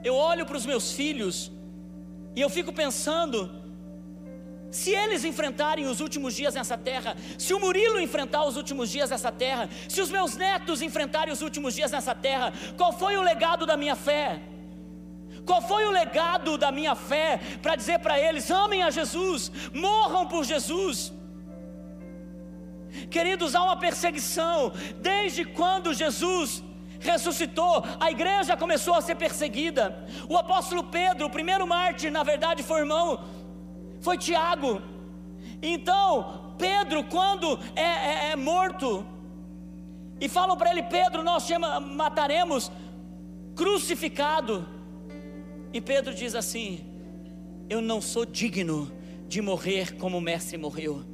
[0.04, 1.52] Eu olho para os meus filhos
[2.36, 3.38] e eu fico pensando,
[4.72, 9.10] se eles enfrentarem os últimos dias nessa terra, se o Murilo enfrentar os últimos dias
[9.10, 13.22] nessa terra, se os meus netos enfrentarem os últimos dias nessa terra, qual foi o
[13.22, 14.42] legado da minha fé?
[15.46, 20.28] Qual foi o legado da minha fé para dizer para eles: amem a Jesus, morram
[20.28, 21.12] por Jesus?
[23.10, 26.64] Queridos, há uma perseguição, desde quando Jesus
[27.00, 30.06] ressuscitou, a igreja começou a ser perseguida.
[30.28, 33.24] O apóstolo Pedro, o primeiro mártir, na verdade, foi irmão,
[34.10, 34.82] foi Tiago.
[35.62, 39.06] Então, Pedro, quando é, é, é morto,
[40.20, 42.72] e falam para ele: Pedro, nós te mataremos
[43.56, 44.68] crucificado.
[45.72, 46.84] E Pedro diz assim:
[47.70, 48.92] Eu não sou digno
[49.28, 51.06] de morrer como o Mestre morreu.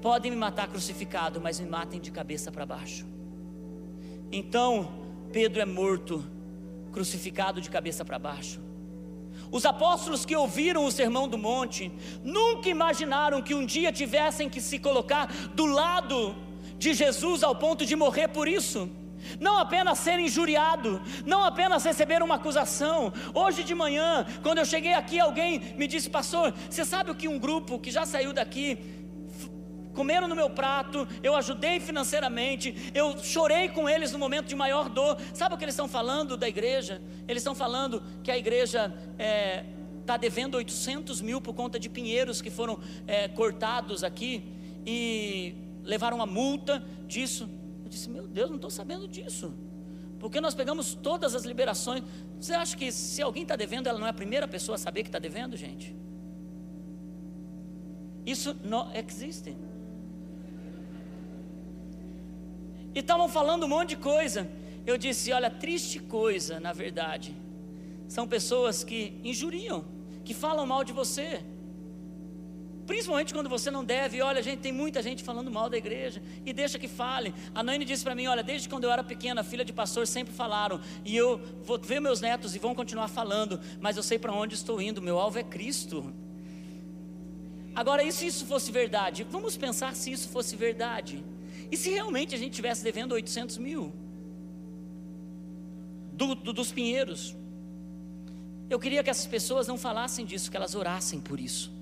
[0.00, 3.04] Podem me matar crucificado, mas me matem de cabeça para baixo.
[4.30, 4.88] Então,
[5.32, 6.24] Pedro é morto,
[6.92, 8.69] crucificado de cabeça para baixo.
[9.50, 11.90] Os apóstolos que ouviram o sermão do monte
[12.22, 16.34] nunca imaginaram que um dia tivessem que se colocar do lado
[16.78, 18.88] de Jesus ao ponto de morrer por isso
[19.38, 23.12] não apenas ser injuriado, não apenas receber uma acusação.
[23.34, 27.28] Hoje de manhã, quando eu cheguei aqui, alguém me disse, pastor, você sabe o que
[27.28, 28.78] um grupo que já saiu daqui
[29.94, 34.88] comeram no meu prato, eu ajudei financeiramente, eu chorei com eles no momento de maior
[34.88, 35.16] dor.
[35.34, 37.00] Sabe o que eles estão falando da igreja?
[37.26, 39.64] Eles estão falando que a igreja está é,
[40.06, 44.42] tá devendo 800 mil por conta de pinheiros que foram é, cortados aqui
[44.86, 47.48] e levaram uma multa disso
[47.90, 49.52] disse: Meu Deus, não estou sabendo disso.
[50.18, 52.02] Porque nós pegamos todas as liberações.
[52.38, 55.02] Você acha que se alguém está devendo, ela não é a primeira pessoa a saber
[55.02, 55.94] que está devendo, gente?
[58.24, 59.56] Isso não existe.
[62.94, 64.50] E estavam falando um monte de coisa.
[64.86, 67.34] Eu disse: Olha, triste coisa, na verdade.
[68.08, 69.84] São pessoas que injuriam,
[70.24, 71.40] que falam mal de você.
[72.90, 76.52] Principalmente quando você não deve, olha, gente, tem muita gente falando mal da igreja e
[76.52, 77.32] deixa que fale.
[77.54, 80.34] A Naine disse para mim, olha, desde quando eu era pequena, filha de pastor, sempre
[80.34, 84.32] falaram, e eu vou ver meus netos e vão continuar falando, mas eu sei para
[84.32, 86.12] onde estou indo, meu alvo é Cristo.
[87.76, 89.22] Agora, e se isso fosse verdade?
[89.22, 91.24] Vamos pensar se isso fosse verdade.
[91.70, 93.92] E se realmente a gente estivesse devendo 800 mil?
[96.12, 97.36] Do, do, dos pinheiros.
[98.68, 101.80] Eu queria que essas pessoas não falassem disso, que elas orassem por isso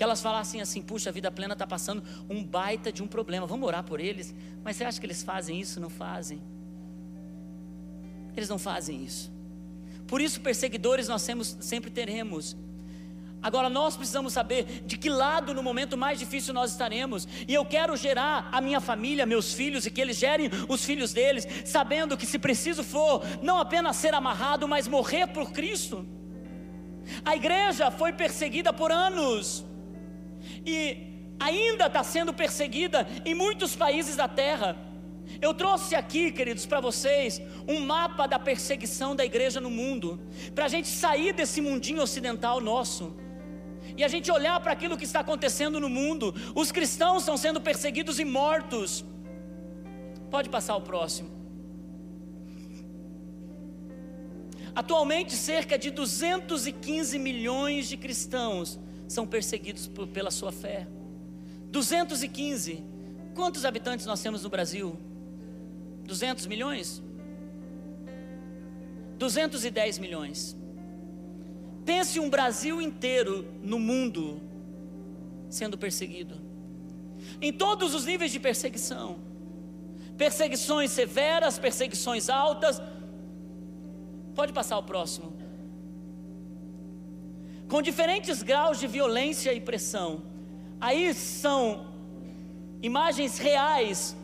[0.00, 3.46] que elas falassem assim: puxa, a vida plena está passando um baita de um problema,
[3.46, 4.34] vamos orar por eles.
[4.64, 5.78] Mas você acha que eles fazem isso?
[5.78, 6.40] Não fazem.
[8.34, 9.30] Eles não fazem isso.
[10.06, 11.20] Por isso, perseguidores nós
[11.60, 12.56] sempre teremos.
[13.42, 17.26] Agora nós precisamos saber de que lado no momento mais difícil nós estaremos.
[17.48, 21.12] E eu quero gerar a minha família, meus filhos, e que eles gerem os filhos
[21.12, 26.06] deles, sabendo que se preciso for, não apenas ser amarrado, mas morrer por Cristo.
[27.24, 29.64] A igreja foi perseguida por anos.
[30.64, 34.76] e ainda está sendo perseguida em muitos países da terra.
[35.40, 40.20] Eu trouxe aqui, queridos, para vocês um mapa da perseguição da igreja no mundo,
[40.54, 43.16] para a gente sair desse mundinho ocidental nosso
[44.00, 46.34] e a gente olhar para aquilo que está acontecendo no mundo.
[46.54, 49.04] Os cristãos estão sendo perseguidos e mortos.
[50.30, 51.28] Pode passar o próximo.
[54.74, 60.88] Atualmente, cerca de 215 milhões de cristãos são perseguidos por, pela sua fé.
[61.70, 62.82] 215.
[63.34, 64.98] Quantos habitantes nós temos no Brasil?
[66.06, 67.02] 200 milhões?
[69.18, 70.56] 210 milhões.
[71.84, 74.40] Pense um Brasil inteiro no mundo
[75.48, 76.36] sendo perseguido,
[77.42, 79.30] em todos os níveis de perseguição
[80.22, 82.74] perseguições severas, perseguições altas.
[84.34, 85.32] Pode passar o próximo.
[87.70, 90.22] Com diferentes graus de violência e pressão.
[90.78, 91.86] Aí são
[92.82, 94.14] imagens reais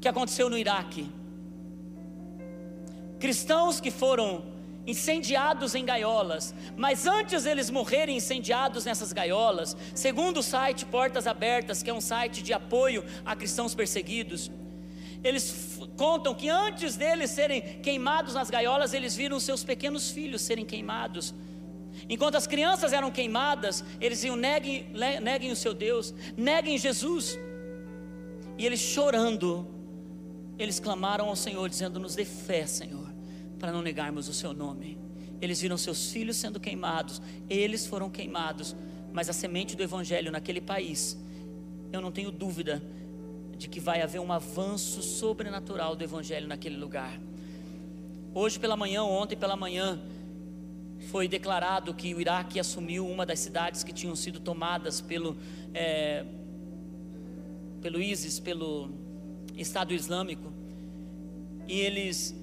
[0.00, 1.08] que aconteceu no Iraque.
[3.20, 4.28] Cristãos que foram
[4.86, 11.82] incendiados em gaiolas, mas antes eles morrerem incendiados nessas gaiolas, segundo o site Portas Abertas,
[11.82, 14.50] que é um site de apoio a cristãos perseguidos,
[15.22, 20.66] eles contam que antes deles serem queimados nas gaiolas, eles viram seus pequenos filhos serem
[20.66, 21.34] queimados.
[22.10, 24.86] Enquanto as crianças eram queimadas, eles diziam: neguem,
[25.22, 27.38] neguem o seu Deus, neguem Jesus.
[28.58, 29.66] E eles chorando,
[30.58, 33.03] eles clamaram ao Senhor, dizendo: Nos dê fé, Senhor
[33.58, 34.98] para não negarmos o seu nome.
[35.40, 38.74] Eles viram seus filhos sendo queimados, eles foram queimados,
[39.12, 41.18] mas a semente do evangelho naquele país,
[41.92, 42.82] eu não tenho dúvida
[43.56, 47.20] de que vai haver um avanço sobrenatural do evangelho naquele lugar.
[48.34, 50.00] Hoje pela manhã, ontem pela manhã,
[51.10, 55.36] foi declarado que o Iraque assumiu uma das cidades que tinham sido tomadas pelo,
[55.72, 56.24] é,
[57.80, 58.90] pelo ISIS, pelo
[59.56, 60.52] Estado Islâmico,
[61.68, 62.34] e eles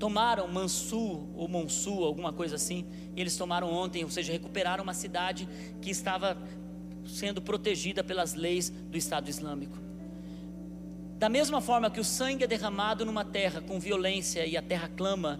[0.00, 4.94] tomaram Mansu ou Monsu, alguma coisa assim, e eles tomaram ontem, ou seja, recuperaram uma
[4.94, 5.46] cidade
[5.82, 6.38] que estava
[7.06, 9.78] sendo protegida pelas leis do Estado Islâmico.
[11.18, 14.88] Da mesma forma que o sangue é derramado numa terra com violência e a terra
[14.96, 15.38] clama,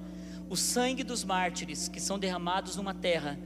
[0.51, 3.39] o sangue dos mártires que são derramados numa terra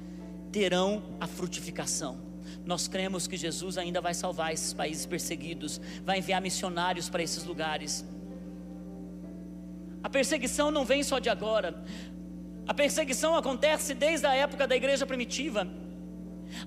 [0.51, 2.19] terão a frutificação.
[2.67, 7.45] Nós cremos que Jesus ainda vai salvar esses países perseguidos, vai enviar missionários para esses
[7.45, 8.05] lugares.
[10.05, 11.83] A perseguição não vem só de agora.
[12.69, 15.67] A perseguição acontece desde a época da igreja primitiva.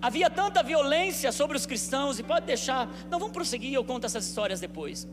[0.02, 4.26] Havia tanta violência sobre os cristãos, e pode deixar, não vamos prosseguir, eu conto essas
[4.26, 5.08] histórias depois.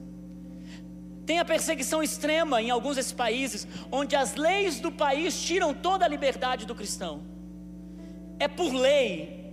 [1.27, 6.07] Tem a perseguição extrema em alguns desses países, onde as leis do país tiram toda
[6.07, 7.23] a liberdade do cristão.
[8.39, 9.44] É por lei,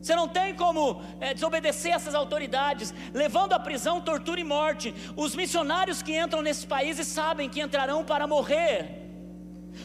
[0.00, 4.94] você não tem como é, desobedecer essas autoridades, levando à prisão, tortura e morte.
[5.14, 8.96] Os missionários que entram nesses países sabem que entrarão para morrer.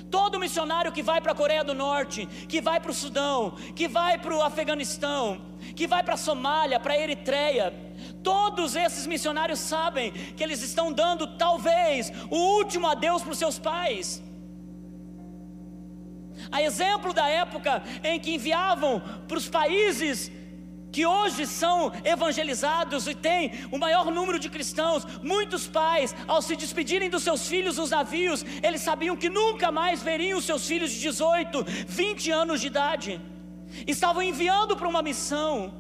[0.10, 3.88] Todo missionário que vai para a Coreia do Norte, que vai para o Sudão, que
[3.88, 5.42] vai para o Afeganistão,
[5.76, 7.74] que vai para a Somália, para a Eritreia,
[8.24, 13.60] todos esses missionários sabem que eles estão dando talvez o último adeus para os seus
[13.60, 14.24] pais.
[16.52, 20.32] A exemplo da época em que enviavam para os países
[20.96, 26.56] que hoje são evangelizados e tem o maior número de cristãos, muitos pais, ao se
[26.56, 30.92] despedirem dos seus filhos nos navios, eles sabiam que nunca mais veriam os seus filhos
[30.92, 33.22] de 18, 20 anos de idade,
[33.86, 35.74] estavam enviando para uma missão.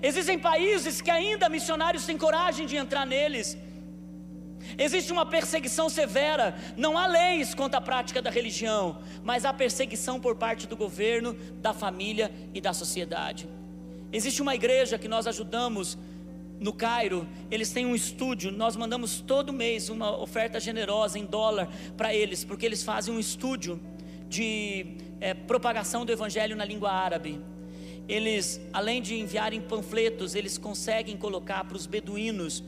[0.00, 3.58] Existem países que ainda missionários têm coragem de entrar neles,
[4.78, 10.20] Existe uma perseguição severa, não há leis contra a prática da religião, mas há perseguição
[10.20, 13.48] por parte do governo, da família e da sociedade.
[14.12, 15.98] Existe uma igreja que nós ajudamos
[16.60, 21.68] no Cairo, eles têm um estúdio, nós mandamos todo mês uma oferta generosa em dólar
[21.96, 23.80] para eles, porque eles fazem um estúdio
[24.28, 24.86] de
[25.20, 27.40] é, propagação do evangelho na língua árabe.
[28.08, 32.64] Eles, além de enviarem panfletos, eles conseguem colocar para os beduínos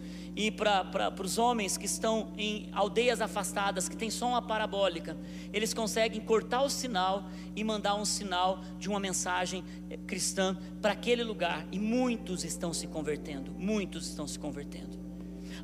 [0.47, 5.15] e para os homens que estão em aldeias afastadas, que tem só uma parabólica,
[5.53, 10.93] eles conseguem cortar o sinal e mandar um sinal de uma mensagem eh, cristã para
[10.93, 14.99] aquele lugar, e muitos estão se convertendo, muitos estão se convertendo.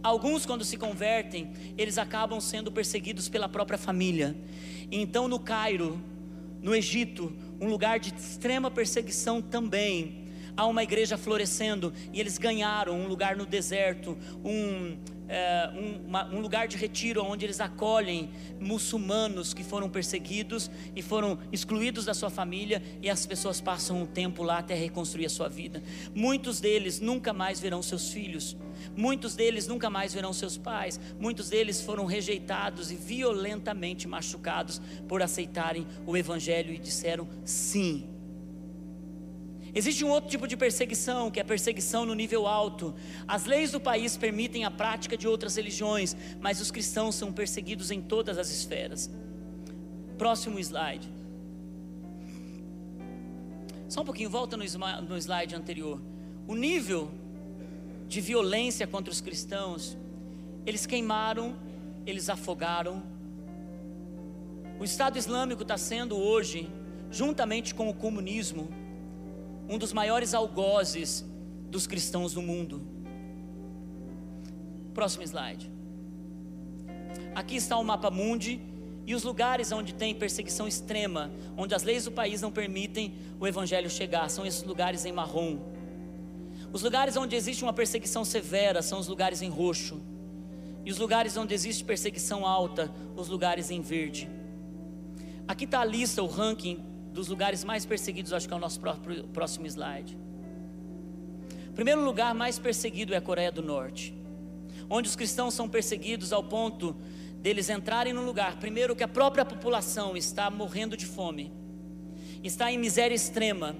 [0.02, 4.36] Alguns, quando se convertem, eles acabam sendo perseguidos pela própria família.
[4.92, 5.98] Então, no Cairo,
[6.60, 10.25] no Egito, um lugar de extrema perseguição também,
[10.56, 14.96] há uma igreja florescendo e eles ganharam um lugar no deserto, um,
[15.28, 18.30] é, um, uma, um, lugar de retiro onde eles acolhem
[18.60, 24.06] muçulmanos que foram perseguidos e foram excluídos da sua família e as pessoas passam um
[24.06, 25.82] tempo lá até reconstruir a sua vida.
[26.14, 28.56] Muitos deles nunca mais verão seus filhos,
[28.96, 35.22] muitos deles nunca mais verão seus pais, muitos deles foram rejeitados e violentamente machucados por
[35.22, 38.15] aceitarem o Evangelho e disseram sim
[39.78, 42.94] Existe um outro tipo de perseguição, que é a perseguição no nível alto.
[43.28, 47.90] As leis do país permitem a prática de outras religiões, mas os cristãos são perseguidos
[47.90, 49.10] em todas as esferas.
[50.16, 51.12] Próximo slide.
[53.86, 54.64] Só um pouquinho, volta no
[55.18, 56.00] slide anterior.
[56.48, 57.10] O nível
[58.08, 59.94] de violência contra os cristãos,
[60.64, 61.54] eles queimaram,
[62.06, 63.02] eles afogaram.
[64.80, 66.66] O Estado Islâmico está sendo hoje,
[67.10, 68.85] juntamente com o comunismo,
[69.68, 71.24] um dos maiores algozes
[71.70, 72.82] dos cristãos no mundo.
[74.94, 75.70] Próximo slide.
[77.34, 78.60] Aqui está o mapa mundi
[79.06, 83.46] e os lugares onde tem perseguição extrema, onde as leis do país não permitem o
[83.46, 85.58] evangelho chegar, são esses lugares em marrom.
[86.72, 90.00] Os lugares onde existe uma perseguição severa são os lugares em roxo.
[90.84, 94.28] E os lugares onde existe perseguição alta, os lugares em verde.
[95.46, 96.82] Aqui está a lista, o ranking
[97.16, 98.78] dos lugares mais perseguidos, acho que é o nosso
[99.32, 100.16] próximo slide.
[101.70, 104.14] O primeiro lugar mais perseguido é a Coreia do Norte,
[104.88, 106.94] onde os cristãos são perseguidos ao ponto
[107.40, 111.50] deles entrarem no lugar, primeiro que a própria população está morrendo de fome,
[112.44, 113.74] está em miséria extrema,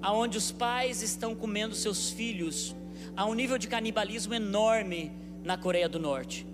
[0.00, 2.74] aonde os pais estão comendo seus filhos,
[3.16, 5.12] a um nível de canibalismo enorme
[5.42, 6.46] na Coreia do Norte.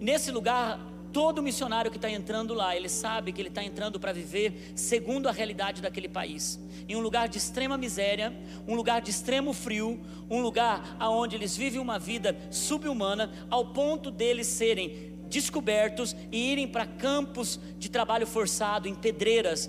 [0.00, 0.80] Nesse lugar,
[1.12, 5.28] Todo missionário que está entrando lá, ele sabe que ele está entrando para viver segundo
[5.28, 6.58] a realidade daquele país,
[6.88, 8.32] em um lugar de extrema miséria,
[8.66, 10.00] um lugar de extremo frio,
[10.30, 16.66] um lugar onde eles vivem uma vida subhumana, ao ponto deles serem descobertos e irem
[16.66, 19.68] para campos de trabalho forçado, em pedreiras,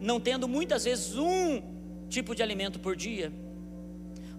[0.00, 1.60] não tendo muitas vezes um
[2.08, 3.32] tipo de alimento por dia.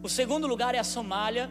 [0.01, 1.49] O segundo lugar é a Somália,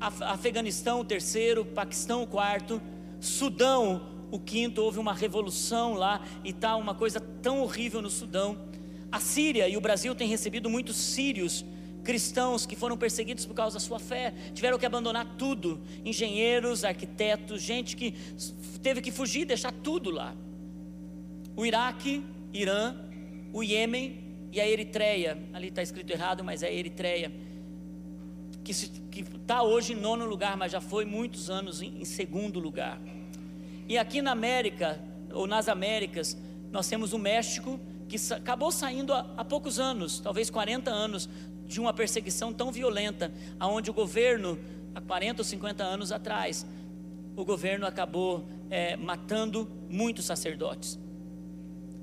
[0.00, 2.80] Afeganistão, o terceiro, Paquistão, o quarto.
[3.22, 4.02] Sudão,
[4.32, 8.58] o quinto, houve uma revolução lá e está uma coisa tão horrível no Sudão.
[9.12, 11.64] A Síria e o Brasil têm recebido muitos sírios
[12.02, 17.62] cristãos que foram perseguidos por causa da sua fé, tiveram que abandonar tudo, engenheiros, arquitetos,
[17.62, 18.12] gente que
[18.82, 20.34] teve que fugir, deixar tudo lá.
[21.54, 22.96] O Iraque, Irã,
[23.52, 24.18] o Iêmen
[24.50, 27.30] e a Eritreia, ali está escrito errado, mas é Eritreia,
[28.62, 33.00] que está hoje em nono lugar, mas já foi muitos anos em, em segundo lugar.
[33.88, 35.00] E aqui na América,
[35.32, 36.36] ou nas Américas,
[36.70, 41.28] nós temos o México, que acabou saindo há, há poucos anos, talvez 40 anos,
[41.66, 44.58] de uma perseguição tão violenta, aonde o governo,
[44.94, 46.66] há 40 ou 50 anos atrás,
[47.34, 50.98] o governo acabou é, matando muitos sacerdotes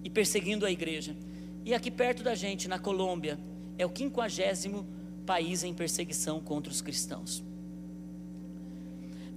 [0.04, 1.16] e perseguindo a igreja.
[1.66, 3.40] E aqui perto da gente, na Colômbia,
[3.78, 4.86] é o quinquagésimo
[5.30, 7.44] país em perseguição contra os cristãos.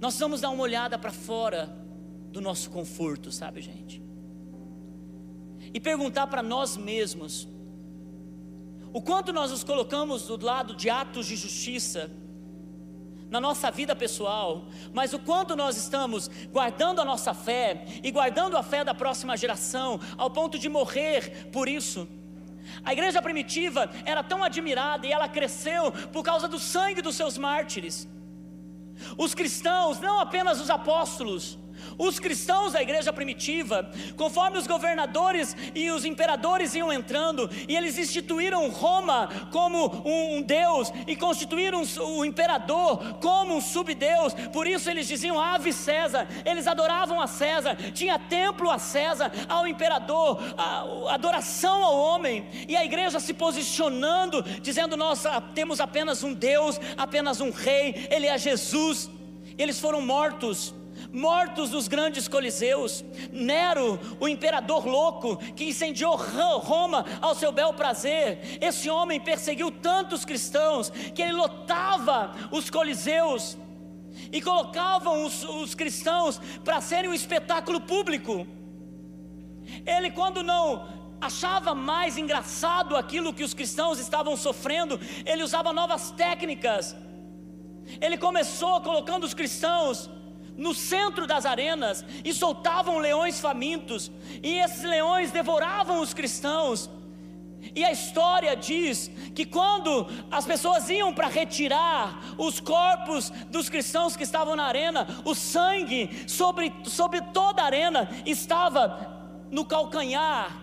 [0.01, 1.61] Nós vamos dar uma olhada para fora
[2.31, 4.01] do nosso conforto, sabe, gente?
[5.71, 7.47] E perguntar para nós mesmos:
[8.91, 12.09] o quanto nós nos colocamos do lado de atos de justiça
[13.29, 18.57] na nossa vida pessoal, mas o quanto nós estamos guardando a nossa fé e guardando
[18.57, 22.07] a fé da próxima geração, ao ponto de morrer por isso.
[22.83, 27.37] A igreja primitiva era tão admirada e ela cresceu por causa do sangue dos seus
[27.37, 28.07] mártires.
[29.17, 31.57] Os cristãos, não apenas os apóstolos,
[31.97, 37.97] os cristãos da igreja primitiva, conforme os governadores e os imperadores iam entrando, e eles
[37.97, 45.07] instituíram Roma como um, deus, e constituíram o imperador como um subdeus, por isso eles
[45.07, 51.83] diziam Ave César, eles adoravam a César, tinha templo a César, ao imperador, a, adoração
[51.83, 55.23] ao homem, e a igreja se posicionando, dizendo: Nós
[55.53, 59.09] temos apenas um Deus, apenas um rei, ele é Jesus.
[59.57, 60.73] Eles foram mortos
[61.11, 63.03] mortos nos grandes coliseus.
[63.31, 68.57] Nero, o imperador louco, que incendiou Roma ao seu bel prazer.
[68.61, 73.57] Esse homem perseguiu tantos cristãos que ele lotava os coliseus
[74.31, 78.47] e colocavam os, os cristãos para serem um espetáculo público.
[79.85, 80.87] Ele, quando não
[81.19, 86.95] achava mais engraçado aquilo que os cristãos estavam sofrendo, ele usava novas técnicas.
[88.01, 90.09] Ele começou colocando os cristãos
[90.57, 96.89] no centro das arenas e soltavam leões famintos, e esses leões devoravam os cristãos.
[97.75, 104.17] E a história diz que quando as pessoas iam para retirar os corpos dos cristãos
[104.17, 110.59] que estavam na arena, o sangue sobre, sobre toda a arena estava no calcanhar.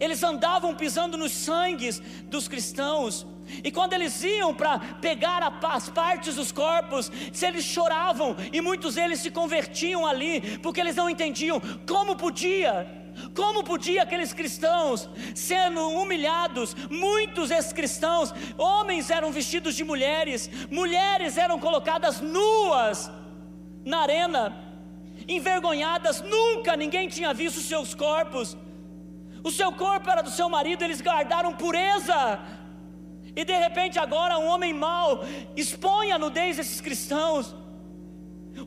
[0.00, 3.24] Eles andavam pisando nos sangues dos cristãos.
[3.62, 8.94] E quando eles iam para pegar as partes dos corpos, se eles choravam, e muitos
[8.94, 13.02] deles se convertiam ali, porque eles não entendiam como podia
[13.34, 21.58] como podia aqueles cristãos, sendo humilhados, muitos ex-cristãos, homens eram vestidos de mulheres, mulheres eram
[21.58, 23.10] colocadas nuas
[23.84, 24.56] na arena,
[25.28, 28.56] envergonhadas, nunca ninguém tinha visto seus corpos.
[29.44, 32.40] O seu corpo era do seu marido, eles guardaram pureza.
[33.34, 35.24] E de repente agora um homem mau
[35.56, 37.54] expõe a nudez desses cristãos.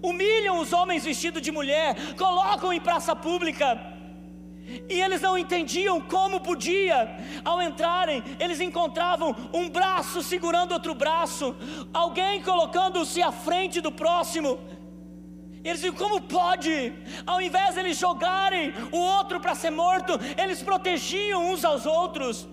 [0.01, 3.93] Humilham os homens vestidos de mulher, colocam em praça pública
[4.89, 7.15] e eles não entendiam como podia.
[7.43, 11.55] Ao entrarem, eles encontravam um braço segurando outro braço,
[11.93, 14.59] alguém colocando-se à frente do próximo.
[15.63, 16.93] Eles diziam, como pode?
[17.25, 22.47] Ao invés de eles jogarem o outro para ser morto, eles protegiam uns aos outros.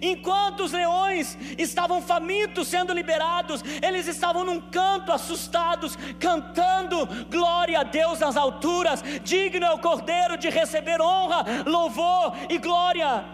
[0.00, 7.82] Enquanto os leões estavam famintos sendo liberados, eles estavam num canto assustados, cantando glória a
[7.82, 13.24] Deus nas alturas, digno é o cordeiro de receber honra, louvor e glória.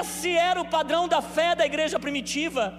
[0.00, 2.74] Esse era o padrão da fé da igreja primitiva.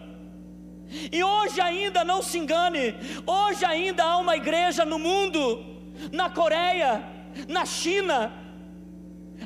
[1.12, 2.96] E hoje ainda, não se engane,
[3.26, 5.64] hoje ainda há uma igreja no mundo,
[6.12, 7.02] na Coreia,
[7.48, 8.32] na China,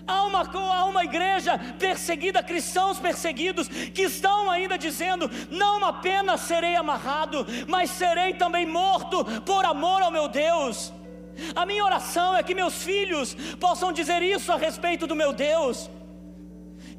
[0.08, 6.76] Há uma, há uma igreja perseguida, cristãos perseguidos, que estão ainda dizendo: não apenas serei
[6.76, 10.94] amarrado, mas serei também morto por amor ao meu Deus.
[11.56, 15.90] A minha oração é que meus filhos possam dizer isso a respeito do meu Deus.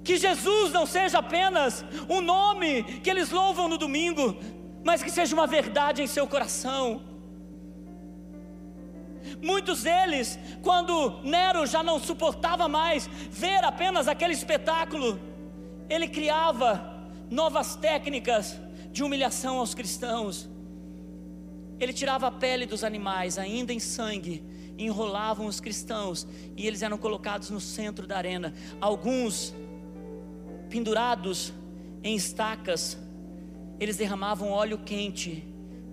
[0.02, 4.36] Que Jesus não seja apenas um nome que eles louvam no domingo,
[4.84, 7.15] mas que seja uma verdade em seu coração
[9.42, 15.18] Muitos deles, quando Nero já não suportava mais ver apenas aquele espetáculo,
[15.88, 16.94] ele criava
[17.30, 18.58] novas técnicas
[18.90, 20.48] de humilhação aos cristãos.
[21.78, 24.42] Ele tirava a pele dos animais, ainda em sangue,
[24.78, 28.54] enrolavam os cristãos e eles eram colocados no centro da arena.
[28.80, 29.54] Alguns
[30.68, 31.52] pendurados
[32.02, 32.98] em estacas,
[33.78, 35.44] eles derramavam óleo quente,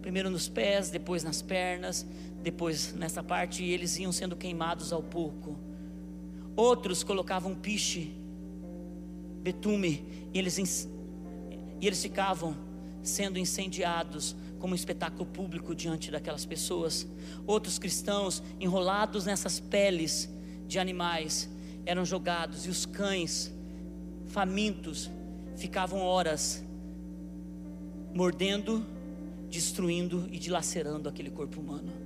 [0.01, 2.05] primeiro nos pés, depois nas pernas,
[2.43, 5.57] depois nessa parte eles iam sendo queimados ao pouco.
[6.55, 8.13] Outros colocavam piche,
[9.41, 10.87] betume, e eles,
[11.81, 12.55] e eles ficavam
[13.01, 17.07] sendo incendiados como um espetáculo público diante daquelas pessoas.
[17.47, 20.29] Outros cristãos, enrolados nessas peles
[20.67, 21.49] de animais,
[21.85, 23.53] eram jogados, e os cães,
[24.27, 25.09] famintos,
[25.55, 26.63] ficavam horas
[28.13, 28.85] mordendo,
[29.49, 32.02] destruindo e dilacerando aquele corpo humano.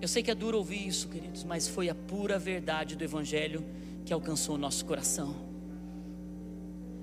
[0.00, 3.62] Eu sei que é duro ouvir isso, queridos, mas foi a pura verdade do Evangelho
[4.06, 5.34] que alcançou o nosso coração.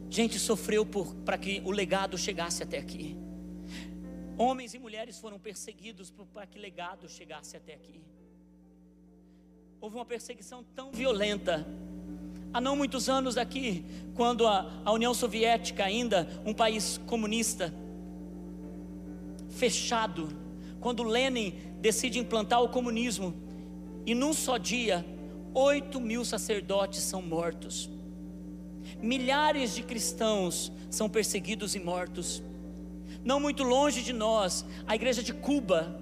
[0.10, 0.84] Gente sofreu
[1.24, 3.16] para que o legado chegasse até aqui.
[4.36, 8.02] Homens e mulheres foram perseguidos para que o legado chegasse até aqui.
[9.80, 11.68] Houve uma perseguição tão violenta.
[12.52, 13.86] Há não muitos anos aqui,
[14.16, 17.72] quando a, a União Soviética, ainda um país comunista,
[19.50, 20.47] fechado,
[20.80, 23.34] quando Lenin decide implantar o comunismo,
[24.06, 25.06] e num só dia,
[25.54, 27.90] 8 mil sacerdotes são mortos,
[29.02, 32.42] milhares de cristãos são perseguidos e mortos.
[33.24, 36.00] Não muito longe de nós, a igreja de Cuba,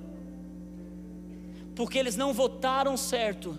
[1.75, 3.57] porque eles não votaram certo,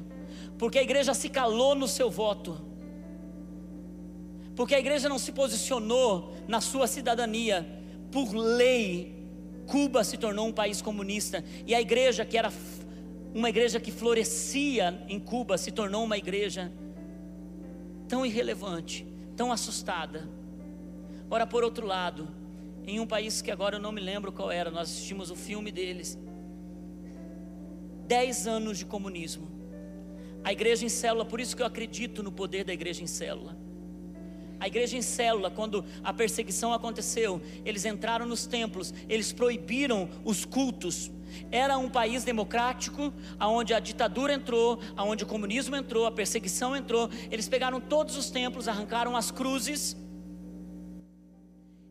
[0.59, 2.61] porque a igreja se calou no seu voto,
[4.55, 7.67] porque a igreja não se posicionou na sua cidadania
[8.11, 9.16] por lei
[9.67, 12.53] Cuba se tornou um país comunista e a igreja que era
[13.35, 16.73] uma igreja que florescia em Cuba se tornou uma igreja
[18.09, 19.07] tão irrelevante,
[19.37, 20.29] tão assustada.
[21.29, 22.29] Ora, por outro lado,
[22.87, 25.73] em um país que agora eu não me lembro qual era, nós assistimos o filme
[25.73, 26.19] deles.
[28.07, 29.49] Dez anos de comunismo.
[30.45, 33.66] A igreja em célula, por isso que eu acredito no poder da igreja em célula.
[34.59, 40.45] A igreja em célula, quando a perseguição aconteceu, eles entraram nos templos, eles proibiram os
[40.45, 41.11] cultos.
[41.51, 47.11] Era um país democrático, aonde a ditadura entrou, aonde o comunismo entrou, a perseguição entrou.
[47.31, 49.97] Eles pegaram todos os templos, arrancaram as cruzes,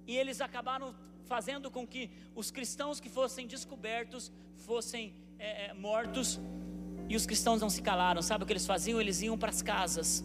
[0.08, 0.94] e eles acabaram
[1.26, 6.40] fazendo com que os cristãos que fossem descobertos fossem é, mortos.
[7.10, 8.22] E os cristãos não se calaram.
[8.22, 9.02] Sabe o que eles faziam?
[9.02, 10.24] Eles iam para as casas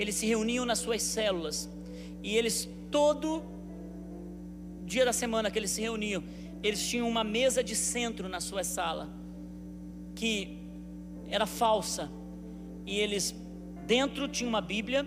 [0.00, 1.68] eles se reuniam nas suas células
[2.22, 3.42] e eles todo
[4.84, 6.22] dia da semana que eles se reuniam,
[6.62, 9.08] eles tinham uma mesa de centro na sua sala
[10.14, 10.58] que
[11.28, 12.10] era falsa
[12.86, 13.34] e eles
[13.86, 15.06] dentro tinha uma Bíblia,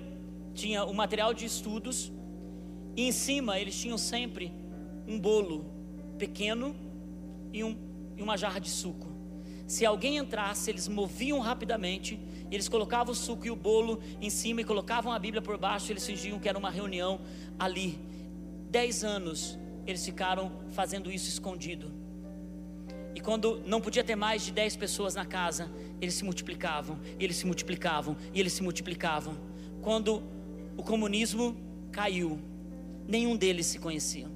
[0.53, 2.11] tinha o material de estudos
[2.95, 4.53] e em cima eles tinham sempre
[5.07, 5.65] um bolo
[6.17, 6.75] pequeno
[7.51, 7.75] e, um,
[8.15, 9.12] e uma jarra de suco.
[9.65, 12.19] Se alguém entrasse, eles moviam rapidamente,
[12.51, 15.91] eles colocavam o suco e o bolo em cima e colocavam a Bíblia por baixo,
[15.91, 17.21] eles fingiam que era uma reunião
[17.57, 17.99] ali.
[18.69, 21.91] Dez anos eles ficaram fazendo isso escondido.
[23.15, 27.37] E quando não podia ter mais de dez pessoas na casa, eles se multiplicavam, eles
[27.37, 29.37] se multiplicavam, e eles se multiplicavam.
[29.81, 30.23] Quando
[30.75, 31.55] o comunismo
[31.91, 32.39] caiu,
[33.07, 34.27] nenhum deles se conhecia.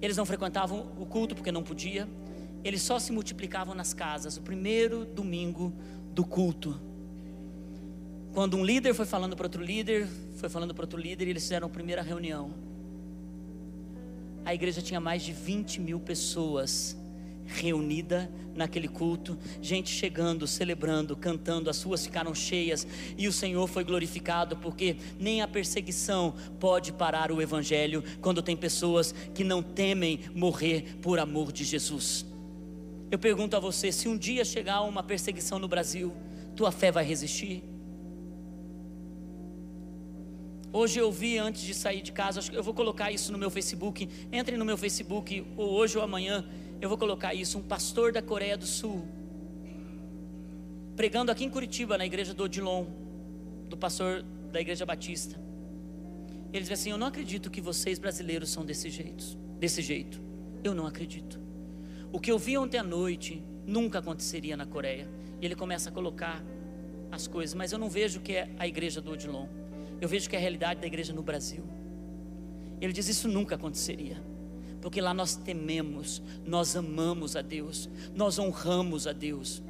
[0.00, 2.08] Eles não frequentavam o culto porque não podia.
[2.64, 4.36] Eles só se multiplicavam nas casas.
[4.36, 5.72] O primeiro domingo
[6.12, 6.80] do culto.
[8.32, 10.06] Quando um líder foi falando para outro líder,
[10.36, 12.52] foi falando para outro líder, e eles fizeram a primeira reunião.
[14.44, 16.96] A igreja tinha mais de 20 mil pessoas
[17.46, 22.86] reunida naquele culto, gente chegando, celebrando, cantando, as ruas ficaram cheias
[23.16, 28.56] e o Senhor foi glorificado, porque nem a perseguição pode parar o evangelho quando tem
[28.56, 32.26] pessoas que não temem morrer por amor de Jesus.
[33.10, 36.14] Eu pergunto a você: se um dia chegar uma perseguição no Brasil,
[36.54, 37.64] tua fé vai resistir?
[40.70, 44.08] Hoje eu vi antes de sair de casa, eu vou colocar isso no meu Facebook.
[44.30, 46.44] Entre no meu Facebook, ou hoje ou amanhã,
[46.80, 47.56] eu vou colocar isso.
[47.58, 49.06] Um pastor da Coreia do Sul,
[50.94, 52.84] pregando aqui em Curitiba, na igreja do Odilon,
[53.68, 55.40] do pastor da igreja batista.
[56.52, 59.24] Ele diz assim: Eu não acredito que vocês brasileiros são desse jeito.
[59.58, 60.20] Desse jeito.
[60.62, 61.47] Eu não acredito.
[62.12, 65.06] O que eu vi ontem à noite nunca aconteceria na Coreia.
[65.40, 66.42] E ele começa a colocar
[67.12, 69.46] as coisas, mas eu não vejo que é a igreja do Odilon.
[70.00, 71.64] Eu vejo que é a realidade da igreja no Brasil.
[72.80, 74.22] Ele diz: Isso nunca aconteceria.
[74.80, 79.62] Porque lá nós tememos, nós amamos a Deus, nós honramos a Deus.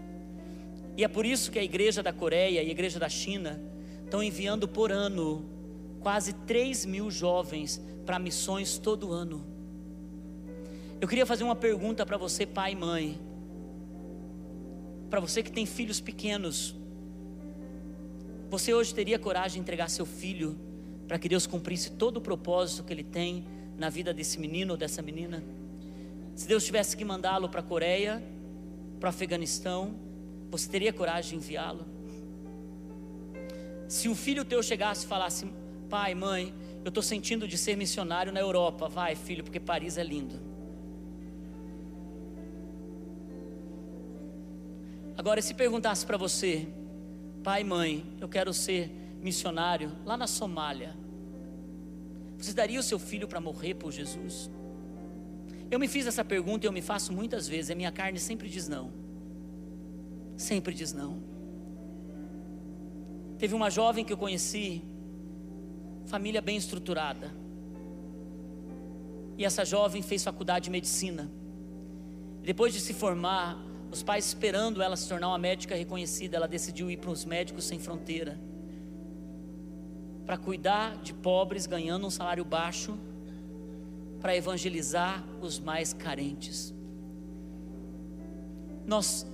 [0.97, 3.61] E é por isso que a igreja da Coreia e a igreja da China
[4.05, 5.49] estão enviando por ano
[6.01, 9.58] quase 3 mil jovens para missões todo ano.
[11.01, 13.21] Eu queria fazer uma pergunta para você, pai e mãe.
[15.09, 16.75] Para você que tem filhos pequenos,
[18.51, 20.59] você hoje teria coragem de entregar seu filho
[21.07, 23.47] para que Deus cumprisse todo o propósito que Ele tem
[23.77, 25.45] na vida desse menino ou dessa menina?
[26.35, 28.21] Se Deus tivesse que mandá-lo para a Coreia,
[28.99, 29.95] para o Afeganistão,
[30.51, 31.87] você teria coragem de enviá-lo?
[33.87, 35.47] Se um filho teu chegasse e falasse,
[35.89, 36.53] pai, mãe,
[36.85, 40.58] eu estou sentindo de ser missionário na Europa, vai filho, porque Paris é lindo.
[45.19, 46.69] Agora, se perguntasse para você,
[47.43, 48.89] pai, mãe, eu quero ser
[49.21, 50.97] missionário lá na Somália.
[52.39, 54.49] Você daria o seu filho para morrer por Jesus?
[55.69, 58.49] Eu me fiz essa pergunta e eu me faço muitas vezes, a minha carne sempre
[58.49, 58.93] diz não.
[60.37, 61.21] Sempre diz não.
[63.39, 64.85] Teve uma jovem que eu conheci,
[66.07, 67.35] família bem estruturada.
[69.37, 71.29] E essa jovem fez faculdade de medicina.
[72.41, 76.91] Depois de se formar, os pais esperando ela se tornar uma médica reconhecida, ela decidiu
[76.91, 78.39] ir para os médicos sem fronteira.
[80.27, 82.99] Para cuidar de pobres ganhando um salário baixo,
[84.21, 86.75] para evangelizar os mais carentes.
[88.87, 89.27] Nós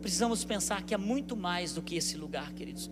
[0.00, 2.90] precisamos pensar que há muito mais do que esse lugar, queridos.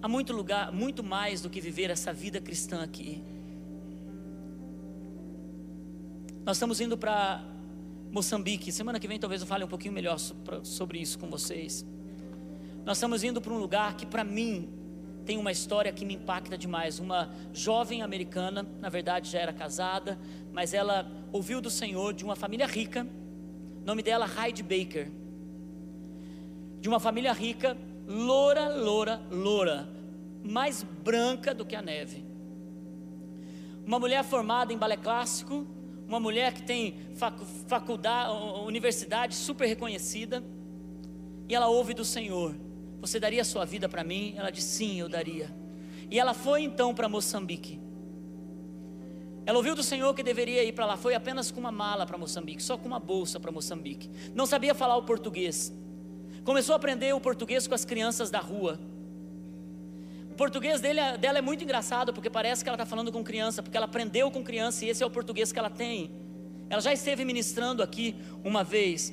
[0.00, 3.22] Há muito lugar, muito mais do que viver essa vida cristã aqui.
[6.44, 7.51] Nós estamos indo para
[8.12, 8.70] Moçambique.
[8.70, 10.18] Semana que vem talvez eu fale um pouquinho melhor
[10.62, 11.82] sobre isso com vocês.
[12.84, 14.68] Nós estamos indo para um lugar que para mim
[15.24, 16.98] tem uma história que me impacta demais.
[16.98, 20.18] Uma jovem americana, na verdade já era casada,
[20.52, 23.06] mas ela ouviu do Senhor de uma família rica.
[23.82, 25.10] Nome dela Hyde Baker.
[26.82, 29.88] De uma família rica, loura, loura, loura,
[30.44, 32.22] mais branca do que a neve.
[33.86, 35.66] Uma mulher formada em balé clássico,
[36.12, 36.94] uma mulher que tem
[37.66, 38.30] faculdade,
[38.66, 40.44] universidade super reconhecida,
[41.48, 42.54] e ela ouve do Senhor:
[43.00, 44.34] Você daria sua vida para mim?
[44.36, 45.50] Ela disse: Sim, eu daria.
[46.10, 47.80] E ela foi então para Moçambique.
[49.46, 52.18] Ela ouviu do Senhor que deveria ir para lá, foi apenas com uma mala para
[52.18, 54.10] Moçambique, só com uma bolsa para Moçambique.
[54.34, 55.72] Não sabia falar o português.
[56.44, 58.78] Começou a aprender o português com as crianças da rua.
[60.32, 63.62] O português dele, dela é muito engraçado, porque parece que ela está falando com criança,
[63.62, 66.10] porque ela aprendeu com criança e esse é o português que ela tem.
[66.70, 69.12] Ela já esteve ministrando aqui uma vez.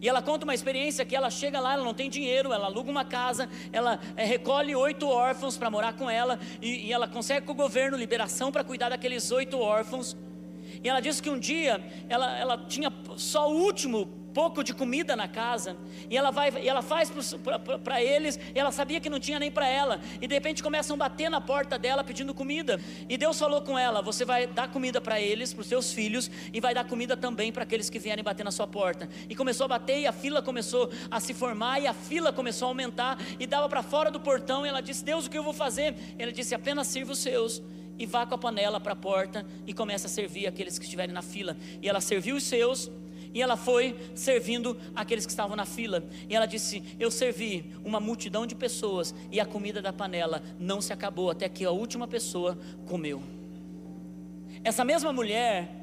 [0.00, 2.92] E ela conta uma experiência que ela chega lá, ela não tem dinheiro, ela aluga
[2.92, 7.44] uma casa, ela é, recolhe oito órfãos para morar com ela, e, e ela consegue
[7.44, 10.16] com o governo liberação para cuidar daqueles oito órfãos.
[10.84, 15.14] E ela disse que um dia ela, ela tinha só o último pouco de comida
[15.14, 15.76] na casa,
[16.10, 17.12] e ela vai, e ela faz
[17.82, 20.94] para eles, e ela sabia que não tinha nem para ela, e de repente começam
[20.94, 22.80] a bater na porta dela pedindo comida.
[23.08, 26.30] E Deus falou com ela: Você vai dar comida para eles, para os seus filhos,
[26.52, 29.08] e vai dar comida também para aqueles que vierem bater na sua porta.
[29.28, 32.66] E começou a bater, e a fila começou a se formar, e a fila começou
[32.66, 34.64] a aumentar, e dava para fora do portão.
[34.64, 35.94] E ela disse: Deus, o que eu vou fazer?
[36.18, 37.62] Ele disse: Apenas sirva os seus
[37.98, 41.14] e vá com a panela para a porta e começa a servir aqueles que estiverem
[41.14, 41.56] na fila.
[41.80, 42.90] E ela serviu os seus
[43.34, 46.04] e ela foi servindo aqueles que estavam na fila.
[46.28, 50.80] E ela disse: Eu servi uma multidão de pessoas e a comida da panela não
[50.80, 53.22] se acabou até que a última pessoa comeu.
[54.64, 55.82] Essa mesma mulher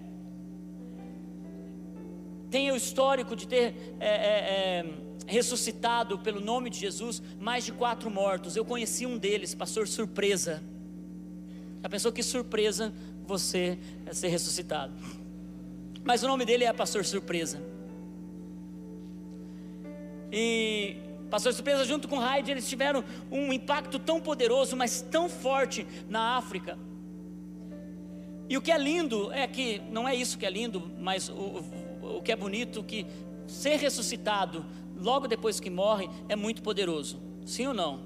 [2.49, 4.85] tem o histórico de ter é, é, é,
[5.27, 8.55] ressuscitado pelo nome de Jesus mais de quatro mortos.
[8.55, 10.63] Eu conheci um deles, pastor Surpresa.
[11.83, 12.93] A pessoa que surpresa
[13.25, 13.77] você
[14.11, 14.93] ser ressuscitado.
[16.03, 17.61] Mas o nome dele é Pastor Surpresa.
[20.31, 20.95] E
[21.29, 26.37] Pastor Surpresa, junto com Hyde, eles tiveram um impacto tão poderoso, mas tão forte na
[26.37, 26.77] África.
[28.47, 31.33] E o que é lindo é que, não é isso que é lindo, mas o,
[31.33, 33.05] o, o que é bonito, que
[33.47, 34.65] ser ressuscitado
[34.97, 37.19] logo depois que morre é muito poderoso.
[37.45, 37.99] Sim ou não?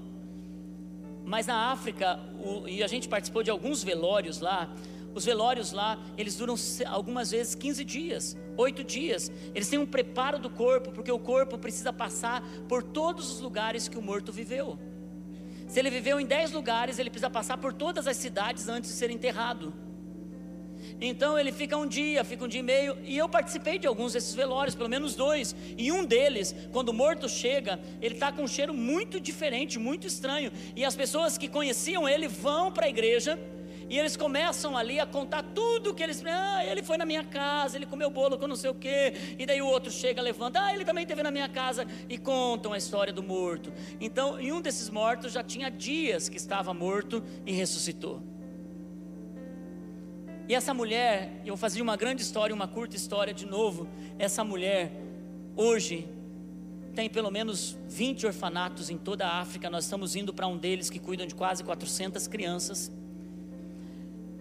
[1.24, 4.70] Mas na África, o, e a gente participou de alguns velórios lá,
[5.14, 6.56] os velórios lá, eles duram
[6.86, 9.30] algumas vezes 15 dias, 8 dias.
[9.54, 13.88] Eles têm um preparo do corpo, porque o corpo precisa passar por todos os lugares
[13.88, 14.78] que o morto viveu.
[15.68, 18.96] Se ele viveu em 10 lugares, ele precisa passar por todas as cidades antes de
[18.96, 19.72] ser enterrado.
[21.00, 24.12] Então ele fica um dia, fica um dia e meio, e eu participei de alguns
[24.12, 25.54] desses velórios, pelo menos dois.
[25.78, 30.06] E um deles, quando o morto chega, ele está com um cheiro muito diferente, muito
[30.06, 30.52] estranho.
[30.76, 33.38] E as pessoas que conheciam ele vão para a igreja
[33.88, 36.22] e eles começam ali a contar tudo que eles.
[36.26, 39.14] Ah, ele foi na minha casa, ele comeu bolo com não sei o quê.
[39.38, 40.62] E daí o outro chega, levanta.
[40.62, 41.86] Ah, ele também esteve na minha casa.
[42.08, 43.72] E contam a história do morto.
[44.00, 48.22] Então, e um desses mortos já tinha dias que estava morto e ressuscitou.
[50.48, 53.88] E essa mulher, eu fazia uma grande história, uma curta história de novo.
[54.18, 54.92] Essa mulher,
[55.56, 56.06] hoje,
[56.94, 59.70] tem pelo menos 20 orfanatos em toda a África.
[59.70, 62.92] Nós estamos indo para um deles que cuidam de quase 400 crianças.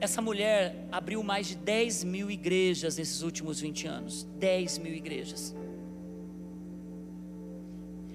[0.04, 4.28] Essa mulher abriu mais de 10 mil igrejas nesses últimos 20 anos.
[4.38, 5.56] 10 mil igrejas.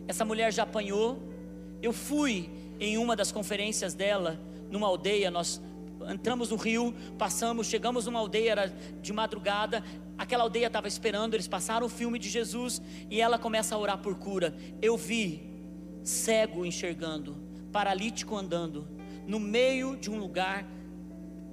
[0.07, 1.19] Essa mulher já apanhou.
[1.81, 4.39] Eu fui em uma das conferências dela,
[4.71, 5.31] numa aldeia.
[5.31, 5.63] Nós
[6.11, 8.67] entramos no rio, passamos, chegamos numa aldeia, era
[9.01, 9.83] de madrugada.
[10.19, 13.97] Aquela aldeia estava esperando, eles passaram o filme de Jesus e ela começa a orar
[13.97, 14.55] por cura.
[14.83, 15.41] Eu vi
[16.03, 17.35] cego enxergando,
[17.73, 18.87] paralítico andando,
[19.27, 20.67] no meio de um lugar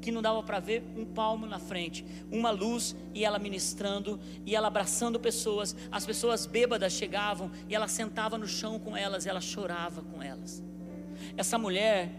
[0.05, 4.55] que não dava para ver um palmo na frente, uma luz e ela ministrando e
[4.55, 5.75] ela abraçando pessoas.
[5.91, 10.63] As pessoas bêbadas chegavam e ela sentava no chão com elas, ela chorava com elas.
[11.35, 12.11] Essa mulher,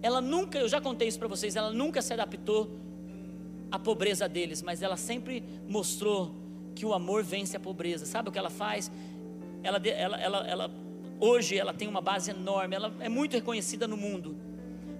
[0.00, 2.78] ela nunca, eu já contei isso para vocês, ela nunca se adaptou
[3.72, 6.32] à pobreza deles, mas ela sempre mostrou
[6.76, 8.06] que o amor vence a pobreza.
[8.06, 8.88] Sabe o que ela faz?
[9.64, 10.70] Ela, ela, ela, ela
[11.18, 14.36] hoje ela tem uma base enorme, ela é muito reconhecida no mundo,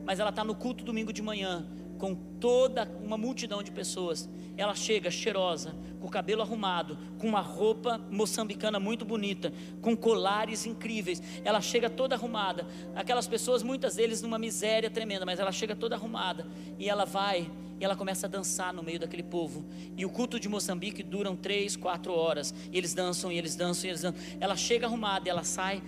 [0.04, 1.64] mas ela está no culto domingo de manhã
[2.00, 4.28] com toda uma multidão de pessoas.
[4.56, 10.64] Ela chega cheirosa, com o cabelo arrumado, com uma roupa moçambicana muito bonita, com colares
[10.64, 11.22] incríveis.
[11.44, 12.66] Ela chega toda arrumada.
[12.96, 16.46] Aquelas pessoas, muitas deles numa miséria tremenda, mas ela chega toda arrumada
[16.78, 19.64] e ela vai e ela começa a dançar no meio daquele povo.
[19.96, 22.54] E o culto de Moçambique duram três, quatro horas.
[22.70, 24.20] E eles dançam, e eles dançam, e eles dançam.
[24.38, 25.82] Ela chega arrumada, ela sai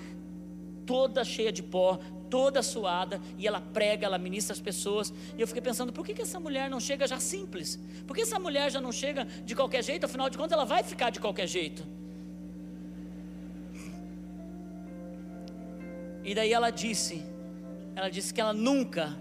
[0.87, 1.99] toda cheia de pó,
[2.31, 5.13] toda suada, e ela prega, ela ministra as pessoas.
[5.37, 7.79] E eu fiquei pensando, por que, que essa mulher não chega já simples?
[8.07, 10.07] Por que essa mulher já não chega de qualquer jeito?
[10.07, 11.87] Afinal de contas, ela vai ficar de qualquer jeito.
[16.25, 17.23] E daí ela disse,
[17.95, 19.19] ela disse que ela nunca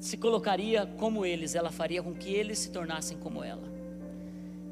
[0.00, 3.77] se colocaria como eles, ela faria com que eles se tornassem como ela.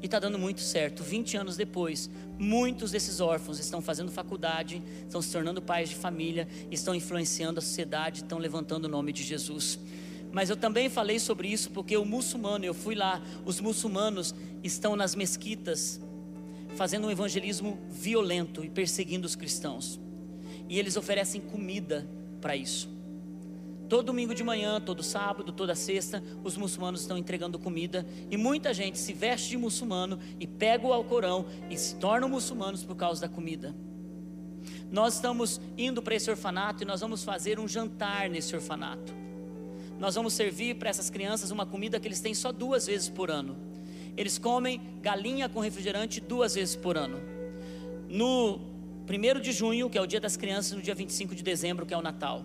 [0.01, 1.03] E está dando muito certo.
[1.03, 6.47] 20 anos depois, muitos desses órfãos estão fazendo faculdade, estão se tornando pais de família,
[6.69, 9.79] estão influenciando a sociedade, estão levantando o nome de Jesus.
[10.31, 14.95] Mas eu também falei sobre isso porque o muçulmano, eu fui lá, os muçulmanos estão
[14.95, 15.99] nas mesquitas
[16.75, 19.99] fazendo um evangelismo violento e perseguindo os cristãos.
[20.69, 22.07] E eles oferecem comida
[22.39, 22.96] para isso.
[23.87, 28.73] Todo domingo de manhã, todo sábado, toda sexta, os muçulmanos estão entregando comida e muita
[28.73, 33.21] gente se veste de muçulmano e pega o Alcorão e se tornam muçulmanos por causa
[33.21, 33.73] da comida.
[34.91, 39.13] Nós estamos indo para esse orfanato e nós vamos fazer um jantar nesse orfanato.
[39.97, 43.31] Nós vamos servir para essas crianças uma comida que eles têm só duas vezes por
[43.31, 43.55] ano.
[44.17, 47.19] Eles comem galinha com refrigerante duas vezes por ano.
[48.09, 48.59] No
[49.07, 51.93] 1 de junho, que é o dia das crianças, no dia 25 de dezembro, que
[51.93, 52.43] é o Natal.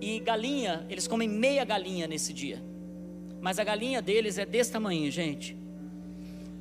[0.00, 2.62] E galinha, eles comem meia galinha nesse dia.
[3.40, 5.56] Mas a galinha deles é desse tamanho, gente.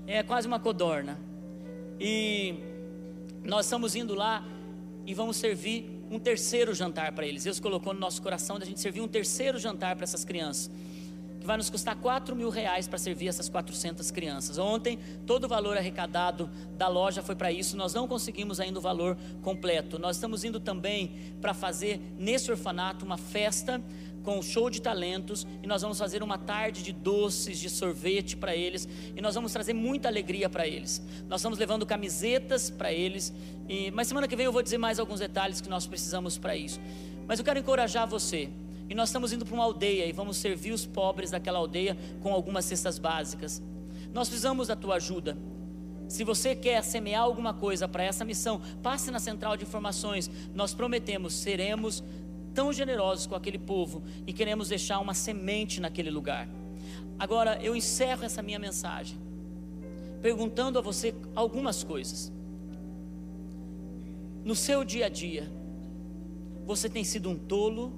[0.07, 1.19] É quase uma codorna.
[1.99, 2.55] E
[3.43, 4.45] nós estamos indo lá
[5.05, 7.43] e vamos servir um terceiro jantar para eles.
[7.43, 10.69] Deus colocou no nosso coração da gente servir um terceiro jantar para essas crianças
[11.45, 14.57] que vai nos custar 4 mil reais para servir essas 400 crianças.
[14.57, 18.81] Ontem, todo o valor arrecadado da loja foi para isso, nós não conseguimos ainda o
[18.81, 19.99] valor completo.
[19.99, 23.79] Nós estamos indo também para fazer nesse orfanato uma festa
[24.23, 28.55] com show de talentos e nós vamos fazer uma tarde de doces, de sorvete para
[28.55, 30.99] eles e nós vamos trazer muita alegria para eles.
[31.29, 33.31] Nós estamos levando camisetas para eles
[33.69, 36.55] e mas semana que vem eu vou dizer mais alguns detalhes que nós precisamos para
[36.55, 36.81] isso.
[37.27, 38.49] Mas eu quero encorajar você
[38.89, 42.33] e nós estamos indo para uma aldeia e vamos servir os pobres daquela aldeia com
[42.33, 43.61] algumas cestas básicas.
[44.13, 45.37] Nós precisamos da tua ajuda.
[46.07, 50.29] Se você quer semear alguma coisa para essa missão, passe na central de informações.
[50.53, 52.03] Nós prometemos, seremos
[52.53, 56.47] tão generosos com aquele povo e queremos deixar uma semente naquele lugar.
[57.17, 59.17] Agora, eu encerro essa minha mensagem
[60.21, 62.31] perguntando a você algumas coisas.
[64.43, 65.51] No seu dia a dia,
[66.65, 67.93] você tem sido um tolo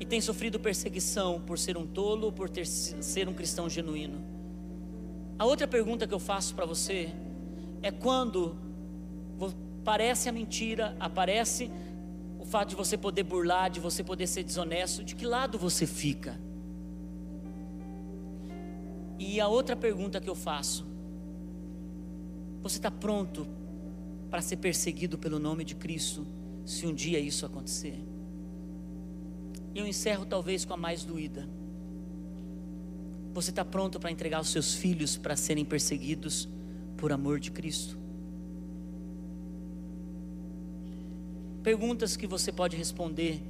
[0.00, 4.24] e tem sofrido perseguição por ser um tolo ou por ter, ser um cristão genuíno?
[5.38, 7.12] A outra pergunta que eu faço para você
[7.82, 8.56] é quando
[9.84, 11.70] parece a mentira, aparece
[12.38, 15.86] o fato de você poder burlar, de você poder ser desonesto, de que lado você
[15.86, 16.40] fica?
[19.18, 20.86] E a outra pergunta que eu faço:
[22.62, 23.46] você está pronto
[24.30, 26.26] para ser perseguido pelo nome de Cristo,
[26.64, 28.13] se um dia isso acontecer?
[29.74, 31.48] E eu encerro talvez com a mais doída.
[33.32, 36.48] Você está pronto para entregar os seus filhos para serem perseguidos
[36.96, 37.98] por amor de Cristo?
[41.62, 43.42] Perguntas que você pode responder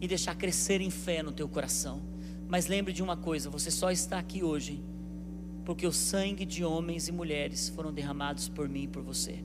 [0.00, 2.02] e deixar crescer em fé no teu coração.
[2.48, 4.82] Mas lembre de uma coisa: você só está aqui hoje
[5.64, 9.44] porque o sangue de homens e mulheres foram derramados por mim e por você.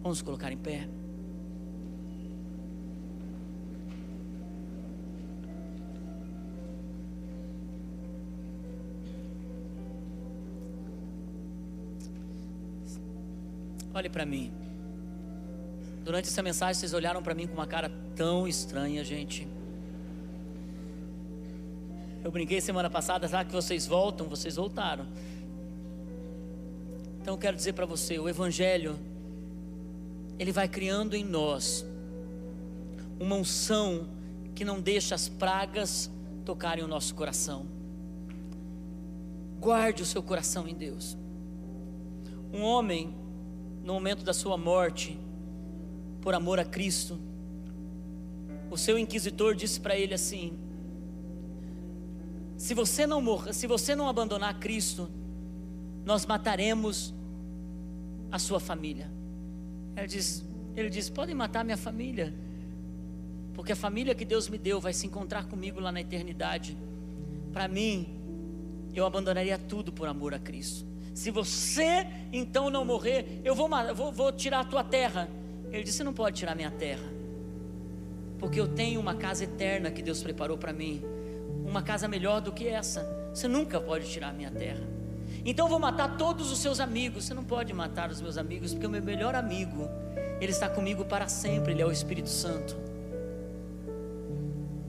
[0.00, 0.88] Vamos colocar em pé.
[13.94, 14.52] Olhe para mim.
[16.04, 19.46] Durante essa mensagem, vocês olharam para mim com uma cara tão estranha, gente.
[22.24, 25.06] Eu brinquei semana passada, sabe que vocês voltam, vocês voltaram.
[27.22, 28.98] Então quero dizer para você, o Evangelho,
[30.38, 31.86] ele vai criando em nós
[33.20, 34.08] uma unção
[34.54, 36.10] que não deixa as pragas
[36.44, 37.64] tocarem o nosso coração.
[39.60, 41.16] Guarde o seu coração em Deus.
[42.52, 43.23] Um homem
[43.84, 45.18] no momento da sua morte,
[46.22, 47.20] por amor a Cristo,
[48.70, 50.58] o seu inquisitor disse para ele assim:
[52.56, 55.08] Se você não morrer, se você não abandonar Cristo,
[56.04, 57.12] nós mataremos
[58.32, 59.10] a sua família.
[59.94, 60.42] Ele diz,
[60.74, 62.34] ele diz: podem matar minha família,
[63.52, 66.74] porque a família que Deus me deu vai se encontrar comigo lá na eternidade.
[67.52, 68.08] Para mim,
[68.94, 70.93] eu abandonaria tudo por amor a Cristo.
[71.14, 75.28] Se você então não morrer, eu vou, vou, vou tirar a tua terra.
[75.70, 77.08] Ele disse: Você não pode tirar minha terra,
[78.38, 81.02] porque eu tenho uma casa eterna que Deus preparou para mim,
[81.64, 83.08] uma casa melhor do que essa.
[83.32, 84.82] Você nunca pode tirar minha terra.
[85.44, 87.24] Então eu vou matar todos os seus amigos.
[87.24, 89.88] Você não pode matar os meus amigos, porque o meu melhor amigo,
[90.40, 92.76] ele está comigo para sempre, ele é o Espírito Santo.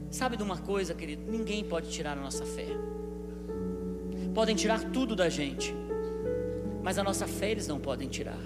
[0.09, 1.29] Sabe de uma coisa, querido?
[1.29, 2.67] Ninguém pode tirar a nossa fé.
[4.33, 5.75] Podem tirar tudo da gente,
[6.85, 8.39] mas a nossa fé eles não podem tirar.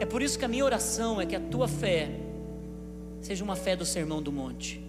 [0.00, 2.10] É por isso que a minha oração é que a tua fé
[3.20, 4.84] seja uma fé do sermão do monte,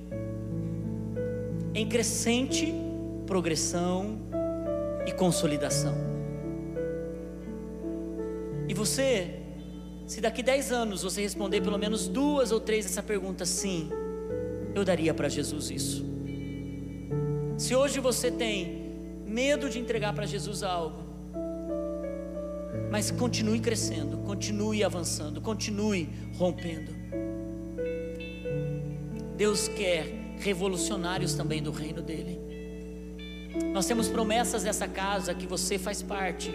[1.76, 2.74] em crescente
[3.28, 4.18] progressão
[5.05, 5.93] e consolidação.
[8.68, 9.41] E você,
[10.07, 13.88] se daqui 10 anos você responder pelo menos duas ou três essa pergunta, sim,
[14.74, 16.03] eu daria para Jesus isso.
[17.55, 18.82] Se hoje você tem
[19.28, 21.11] medo de entregar para Jesus algo,
[22.92, 26.92] mas continue crescendo, continue avançando, continue rompendo.
[29.38, 32.38] Deus quer revolucionários também do reino dele.
[33.74, 36.52] Nós temos promessas dessa casa que você faz parte.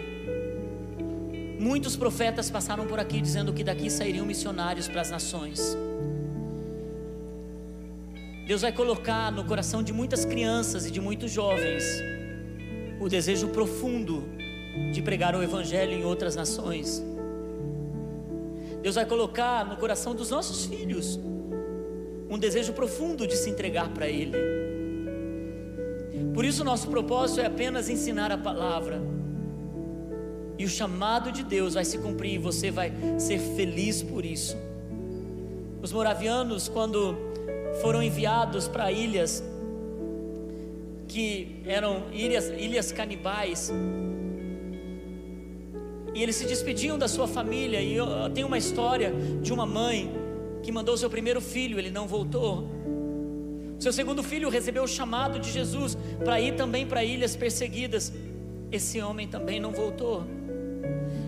[1.59, 5.75] Muitos profetas passaram por aqui dizendo que daqui sairiam missionários para as nações.
[8.45, 11.83] Deus vai colocar no coração de muitas crianças e de muitos jovens
[12.99, 14.36] o desejo profundo
[14.91, 17.03] de pregar o Evangelho em outras nações.
[18.81, 21.19] Deus vai colocar no coração dos nossos filhos
[22.29, 24.37] um desejo profundo de se entregar para Ele.
[26.33, 29.01] Por isso, nosso propósito é apenas ensinar a palavra.
[30.57, 34.57] E o chamado de Deus vai se cumprir e você vai ser feliz por isso.
[35.81, 37.15] Os moravianos, quando
[37.81, 39.43] foram enviados para ilhas
[41.07, 43.71] que eram ilhas, ilhas canibais,
[46.17, 47.79] e eles se despediam da sua família.
[47.79, 50.11] E eu tenho uma história de uma mãe
[50.63, 52.67] que mandou seu primeiro filho, ele não voltou.
[53.77, 55.95] Seu segundo filho recebeu o chamado de Jesus
[56.25, 58.11] para ir também para ilhas perseguidas.
[58.71, 60.23] Esse homem também não voltou.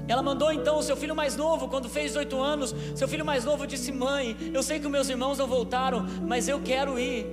[0.07, 2.73] Ela mandou então o seu filho mais novo, quando fez oito anos.
[2.95, 6.59] Seu filho mais novo disse: Mãe, eu sei que meus irmãos não voltaram, mas eu
[6.61, 7.27] quero ir.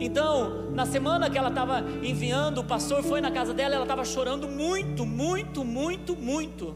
[0.00, 4.02] Então, na semana que ela estava enviando, o pastor foi na casa dela, ela estava
[4.02, 6.74] chorando muito, muito, muito, muito.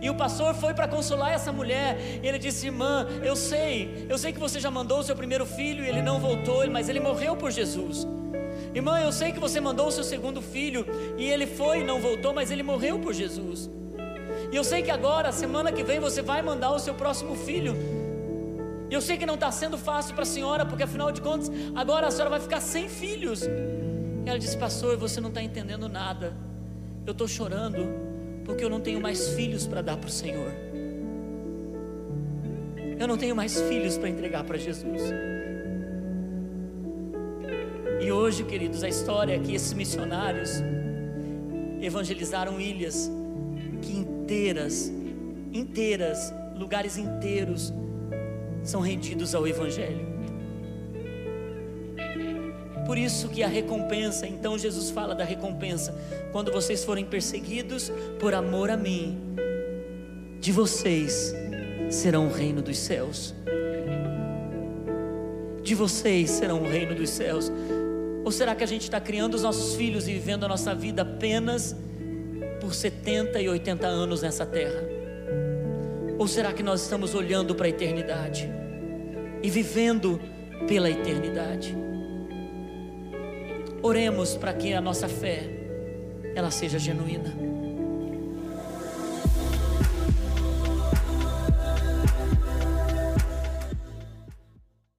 [0.00, 1.98] E o pastor foi para consolar essa mulher.
[2.22, 5.44] E ele disse: Irmã, eu sei, eu sei que você já mandou o seu primeiro
[5.44, 8.06] filho e ele não voltou, mas ele morreu por Jesus.
[8.72, 10.86] Irmã, eu sei que você mandou o seu segundo filho
[11.18, 13.68] e ele foi e não voltou, mas ele morreu por Jesus.
[14.52, 17.99] E eu sei que agora, semana que vem, você vai mandar o seu próximo filho.
[18.90, 21.48] E eu sei que não está sendo fácil para a senhora, porque afinal de contas,
[21.76, 23.42] agora a senhora vai ficar sem filhos.
[23.44, 26.34] E ela disse: Pastor, você não está entendendo nada.
[27.06, 27.86] Eu estou chorando
[28.44, 30.52] porque eu não tenho mais filhos para dar para o Senhor.
[32.98, 35.00] Eu não tenho mais filhos para entregar para Jesus.
[38.00, 40.50] E hoje, queridos, a história é que esses missionários
[41.80, 43.08] evangelizaram ilhas
[43.82, 44.92] que inteiras,
[45.52, 47.72] inteiras, lugares inteiros
[48.62, 50.20] são rendidos ao Evangelho.
[52.86, 55.94] Por isso que a recompensa, então Jesus fala da recompensa,
[56.32, 59.16] quando vocês forem perseguidos por amor a mim,
[60.40, 61.32] de vocês
[61.88, 63.34] serão o reino dos céus.
[65.62, 67.52] De vocês serão o reino dos céus.
[68.24, 71.02] Ou será que a gente está criando os nossos filhos e vivendo a nossa vida
[71.02, 71.76] apenas
[72.60, 74.99] por 70 e 80 anos nessa terra?
[76.20, 78.46] Ou será que nós estamos olhando para a eternidade
[79.42, 80.20] e vivendo
[80.68, 81.74] pela eternidade?
[83.82, 85.48] Oremos para que a nossa fé
[86.34, 87.49] ela seja genuína.